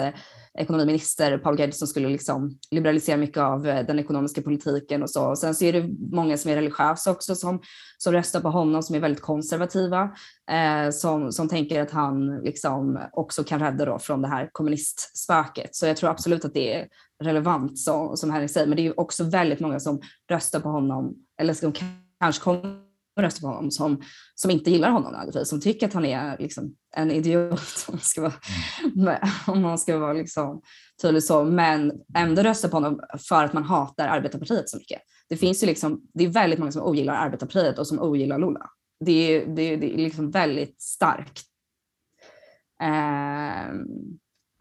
ekonomiminister 0.59 1.39
Paul 1.39 1.59
Gerd 1.59 1.75
som 1.75 1.89
skulle 1.89 2.09
liksom 2.09 2.59
liberalisera 2.71 3.17
mycket 3.17 3.39
av 3.39 3.69
eh, 3.69 3.87
den 3.87 3.99
ekonomiska 3.99 4.43
politiken 4.43 5.03
och 5.03 5.11
så. 5.11 5.31
Och 5.31 5.39
sen 5.39 5.55
så 5.55 5.65
är 5.65 5.73
det 5.73 5.89
många 6.17 6.39
som 6.39 6.51
är 6.51 6.55
religiösa 6.55 7.11
också 7.11 7.35
som, 7.35 7.61
som 7.99 8.13
röstar 8.13 8.41
på 8.41 8.49
honom 8.49 8.83
som 8.83 8.97
är 8.97 9.01
väldigt 9.01 9.23
konservativa, 9.23 10.03
eh, 10.51 10.91
som, 10.91 11.33
som 11.33 11.49
tänker 11.49 11.83
att 11.83 11.91
han 11.91 12.41
liksom 12.41 12.99
också 13.13 13.45
kan 13.45 13.61
rädda 13.61 13.85
då 13.85 13.99
från 13.99 14.23
det 14.23 14.29
här 14.29 14.49
kommunistspöket. 14.53 15.77
Så 15.77 15.87
jag 15.87 15.97
tror 15.97 16.11
absolut 16.11 16.45
att 16.45 16.55
det 16.55 16.75
är 16.75 16.89
relevant 17.25 17.79
så, 17.79 18.17
som 18.17 18.31
Henrik 18.31 18.51
säger, 18.51 18.67
men 18.67 18.77
det 18.77 18.87
är 18.87 19.01
också 19.01 19.25
väldigt 19.25 19.61
många 19.61 19.81
som 19.81 20.01
röstar 20.31 20.61
på 20.61 20.69
honom, 20.69 21.15
eller 21.41 21.55
som 21.55 21.73
kanske 22.21 22.43
kommer 22.43 22.92
rösta 23.21 23.41
på 23.41 23.47
honom, 23.47 23.71
som, 23.71 24.03
som 24.35 24.51
inte 24.51 24.71
gillar 24.71 24.91
honom 24.91 25.13
nödvändigtvis, 25.13 25.49
som 25.49 25.61
tycker 25.61 25.87
att 25.87 25.95
han 25.95 26.05
är 26.05 26.39
liksom, 26.39 26.75
en 26.97 27.11
idiot 27.11 27.61
om 27.89 27.95
man 27.95 28.01
ska 28.01 28.21
vara, 28.21 28.33
mm. 28.97 29.17
om 29.47 29.63
man 29.63 29.79
ska 29.79 29.99
vara 29.99 30.13
liksom, 30.13 30.63
tydlig 31.03 31.25
så, 31.25 31.45
men 31.45 31.93
ändå 32.17 32.43
röstar 32.43 32.69
på 32.69 32.77
honom 32.77 33.01
för 33.29 33.45
att 33.45 33.53
man 33.53 33.65
hatar 33.65 34.09
arbetarpartiet 34.09 34.69
så 34.69 34.77
mycket. 34.77 35.01
Det 35.29 35.37
finns 35.37 35.63
ju 35.63 35.67
liksom, 35.67 36.03
det 36.15 36.25
är 36.25 36.29
väldigt 36.29 36.59
många 36.59 36.73
som 36.73 36.83
ogillar 36.83 37.15
arbetarpartiet 37.15 37.79
och 37.79 37.87
som 37.87 38.01
ogillar 38.01 38.39
Lula. 38.39 38.71
Det 39.05 39.13
är, 39.13 39.47
det, 39.47 39.77
det 39.77 39.95
är 39.95 39.99
liksom 39.99 40.31
väldigt 40.31 40.83
starkt 40.83 41.43
eh, 42.83 43.75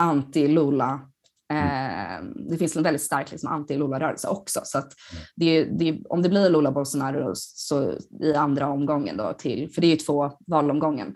anti-Lula 0.01 1.10
Eh, 1.51 2.23
det 2.49 2.57
finns 2.57 2.75
en 2.75 2.83
väldigt 2.83 3.01
stark 3.01 3.31
liksom, 3.31 3.49
anti-Lula-rörelse 3.49 4.27
också. 4.27 4.61
Så 4.63 4.77
att 4.77 4.93
det, 5.35 5.63
det, 5.63 6.01
om 6.09 6.21
det 6.21 6.29
blir 6.29 6.49
Lula 6.49 6.71
Bolsonaro 6.71 7.31
så 7.35 7.97
i 8.21 8.33
andra 8.33 8.67
omgången 8.67 9.17
då 9.17 9.33
till, 9.33 9.71
för 9.73 9.81
det 9.81 9.87
är 9.87 9.91
ju 9.91 9.97
två 9.97 10.31
valomgången, 10.47 11.15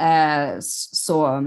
eh, 0.00 0.56
så, 0.60 1.44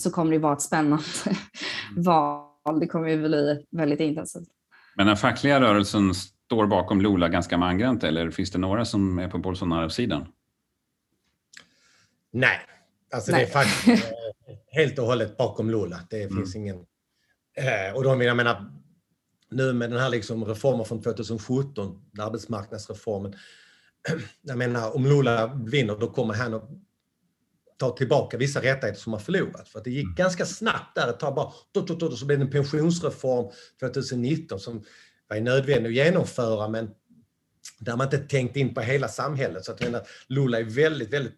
så 0.00 0.10
kommer 0.10 0.32
det 0.32 0.38
vara 0.38 0.52
ett 0.52 0.62
spännande 0.62 1.04
val. 1.96 2.80
Det 2.80 2.86
kommer 2.86 3.08
ju 3.08 3.28
bli 3.28 3.66
väldigt 3.70 4.00
intensivt. 4.00 4.48
Men 4.96 5.06
den 5.06 5.16
fackliga 5.16 5.60
rörelsen 5.60 6.14
står 6.14 6.66
bakom 6.66 7.00
Lula 7.00 7.28
ganska 7.28 7.58
mangrant 7.58 8.04
eller 8.04 8.30
finns 8.30 8.50
det 8.50 8.58
några 8.58 8.84
som 8.84 9.18
är 9.18 9.28
på 9.28 9.38
Bolsonaro-sidan? 9.38 10.26
Nej, 12.32 12.58
alltså 13.14 13.32
Nej. 13.32 13.40
det 13.40 13.50
är 13.50 13.52
faktiskt 13.52 14.12
helt 14.72 14.98
och 14.98 15.04
hållet 15.04 15.36
bakom 15.36 15.70
Lula. 15.70 16.00
Det 16.10 16.22
mm. 16.22 16.36
finns 16.36 16.56
ingen 16.56 16.84
Eh, 17.58 17.96
och 17.96 18.04
de, 18.04 18.22
jag 18.22 18.36
menar, 18.36 18.70
nu 19.50 19.72
med 19.72 19.90
den 19.90 20.00
här 20.00 20.10
liksom 20.10 20.44
reformen 20.44 20.86
från 20.86 21.02
2017, 21.02 22.00
arbetsmarknadsreformen. 22.18 23.34
Jag 24.42 24.58
menar, 24.58 24.96
om 24.96 25.06
Lula 25.06 25.46
vinner 25.46 25.96
då 25.96 26.10
kommer 26.10 26.34
han 26.34 26.54
att 26.54 26.70
ta 27.76 27.96
tillbaka 27.96 28.36
vissa 28.36 28.58
rättigheter 28.62 29.00
som 29.00 29.12
har 29.12 29.20
förlorat. 29.20 29.68
För 29.68 29.78
att 29.78 29.84
det 29.84 29.90
gick 29.90 30.04
mm. 30.04 30.14
ganska 30.14 30.46
snabbt 30.46 30.94
där 30.94 31.08
ett 31.08 31.20
tag 31.20 31.34
bara, 31.34 31.52
då, 31.72 31.80
då, 31.80 31.94
då, 31.94 32.10
så 32.16 32.26
blev 32.26 32.38
det 32.38 32.44
en 32.44 32.50
pensionsreform 32.50 33.52
2019 33.80 34.60
som 34.60 34.84
var 35.28 35.40
nödvändig 35.40 35.90
att 35.90 36.06
genomföra 36.06 36.68
men 36.68 36.90
där 37.80 37.96
man 37.96 38.06
inte 38.06 38.18
tänkt 38.18 38.56
in 38.56 38.74
på 38.74 38.80
hela 38.80 39.08
samhället. 39.08 39.64
Så 39.64 39.72
att 39.72 39.80
jag 39.80 39.90
menar, 39.90 40.06
Lula 40.26 40.58
är 40.58 40.64
väldigt, 40.64 41.12
väldigt 41.12 41.34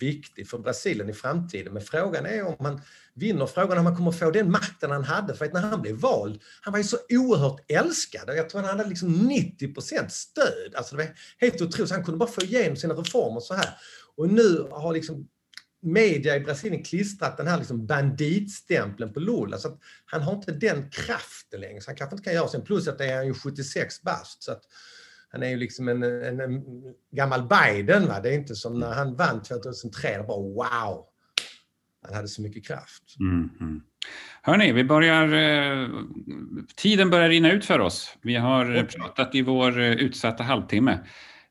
viktig 0.00 0.48
för 0.48 0.58
Brasilien 0.58 1.10
i 1.10 1.12
framtiden. 1.12 1.72
Men 1.72 1.82
frågan 1.82 2.26
är 2.26 2.42
om 2.42 2.56
han 2.58 2.80
vinner 3.14 3.46
frågan 3.46 3.78
om 3.78 3.86
han 3.86 3.96
kommer 3.96 4.12
få 4.12 4.30
den 4.30 4.50
makten 4.50 4.90
han 4.90 5.04
hade. 5.04 5.34
För 5.34 5.44
att 5.44 5.52
när 5.52 5.60
han 5.60 5.82
blev 5.82 5.96
vald, 5.96 6.42
han 6.60 6.72
var 6.72 6.78
ju 6.78 6.84
så 6.84 6.98
oerhört 7.10 7.70
älskad. 7.70 8.22
Jag 8.26 8.48
tror 8.48 8.60
han 8.60 8.78
hade 8.78 8.88
liksom 8.88 9.30
90% 9.30 10.08
stöd. 10.08 10.74
Alltså 10.74 10.96
det 10.96 11.02
var 11.02 11.14
helt 11.38 11.62
otroligt. 11.62 11.90
Han 11.90 12.04
kunde 12.04 12.18
bara 12.18 12.30
få 12.30 12.42
igenom 12.42 12.76
sina 12.76 12.94
reformer 12.94 13.40
så 13.40 13.54
här. 13.54 13.68
Och 14.16 14.28
nu 14.28 14.68
har 14.70 14.92
liksom 14.92 15.28
media 15.84 16.36
i 16.36 16.40
Brasilien 16.40 16.84
klistrat 16.84 17.36
den 17.36 17.46
här 17.46 17.58
liksom 17.58 17.86
banditstämpeln 17.86 19.12
på 19.12 19.20
Lula. 19.20 19.58
Så 19.58 19.68
att 19.68 19.78
han 20.04 20.22
har 20.22 20.34
inte 20.34 20.52
den 20.52 20.90
kraften 20.90 21.60
längre. 21.60 21.80
Så 21.80 21.90
han 21.90 21.96
kanske 21.96 22.14
inte 22.14 22.24
kan 22.24 22.34
göra 22.34 22.48
sin 22.48 22.62
Plus 22.62 22.88
att 22.88 22.98
det 22.98 23.04
är 23.04 23.16
han 23.16 23.26
ju 23.26 23.34
76 23.34 24.02
bast. 24.02 24.42
Så 24.42 24.52
att 24.52 24.62
han 25.34 25.42
är 25.42 25.48
ju 25.48 25.56
liksom 25.56 25.88
en, 25.88 26.02
en, 26.02 26.40
en 26.40 26.62
gammal 27.12 27.42
Biden. 27.42 28.06
Va? 28.06 28.20
Det 28.20 28.28
är 28.28 28.34
inte 28.34 28.54
som 28.54 28.80
när 28.80 28.92
han 28.92 29.16
vann 29.16 29.42
2003. 29.42 30.18
Det 30.18 30.24
bara 30.24 30.38
wow! 30.38 31.04
Han 32.06 32.14
hade 32.14 32.28
så 32.28 32.42
mycket 32.42 32.66
kraft. 32.66 33.02
Mm, 33.20 33.50
mm. 33.60 33.82
Hörni, 34.42 34.72
vi 34.72 34.84
börjar, 34.84 35.32
eh, 35.32 35.88
tiden 36.76 37.10
börjar 37.10 37.28
rinna 37.28 37.52
ut 37.52 37.64
för 37.64 37.78
oss. 37.78 38.16
Vi 38.22 38.36
har 38.36 38.70
okay. 38.70 38.84
pratat 38.84 39.34
i 39.34 39.42
vår 39.42 39.80
eh, 39.80 39.92
utsatta 39.92 40.42
halvtimme. 40.42 40.98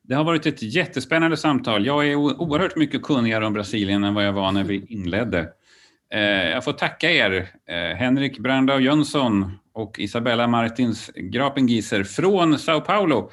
Det 0.01 0.15
har 0.15 0.23
varit 0.23 0.45
ett 0.45 0.61
jättespännande 0.61 1.37
samtal. 1.37 1.85
Jag 1.85 2.07
är 2.07 2.15
oerhört 2.15 2.75
mycket 2.75 3.03
kunnigare 3.03 3.45
om 3.45 3.53
Brasilien 3.53 4.03
än 4.03 4.13
vad 4.13 4.25
jag 4.25 4.33
var 4.33 4.51
när 4.51 4.63
vi 4.63 4.85
inledde. 4.89 5.49
Eh, 6.13 6.21
jag 6.49 6.63
får 6.63 6.73
tacka 6.73 7.11
er, 7.11 7.49
Henrik 7.95 8.39
Brandau 8.39 8.79
Jönsson 8.79 9.51
och 9.73 9.99
Isabella 9.99 10.47
Martins 10.47 11.11
Grapengieser 11.15 12.03
från 12.03 12.59
Sao 12.59 12.81
Paulo. 12.81 13.31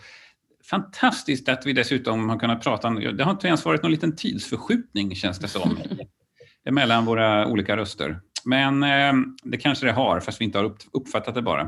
Fantastiskt 0.70 1.48
att 1.48 1.66
vi 1.66 1.72
dessutom 1.72 2.28
har 2.28 2.38
kunnat 2.38 2.62
prata. 2.62 2.90
Det 2.90 3.24
har 3.24 3.30
inte 3.30 3.46
ens 3.46 3.64
varit 3.64 3.82
någon 3.82 3.92
liten 3.92 4.16
tidsförskjutning 4.16 5.14
känns 5.14 5.38
det 5.38 5.48
som. 5.48 5.78
mellan 6.70 7.04
våra 7.04 7.46
olika 7.46 7.76
röster. 7.76 8.20
Men 8.44 8.82
eh, 8.82 9.12
det 9.42 9.56
kanske 9.56 9.86
det 9.86 9.92
har, 9.92 10.20
fast 10.20 10.40
vi 10.40 10.44
inte 10.44 10.58
har 10.58 10.72
uppfattat 10.92 11.34
det 11.34 11.42
bara. 11.42 11.60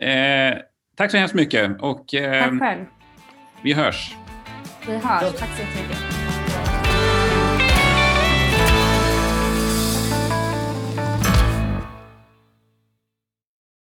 Eh, 0.00 0.58
tack 0.96 1.10
så 1.10 1.16
hemskt 1.16 1.34
mycket. 1.34 1.80
Och, 1.80 2.14
eh, 2.14 2.50
tack 2.50 2.60
själv. 2.60 2.84
Vi 3.62 3.72
hörs. 3.72 4.16
Vi 4.86 4.92
hörs. 4.92 5.34
Tack 5.38 5.50
så 5.56 5.62
jättemycket. 5.62 6.11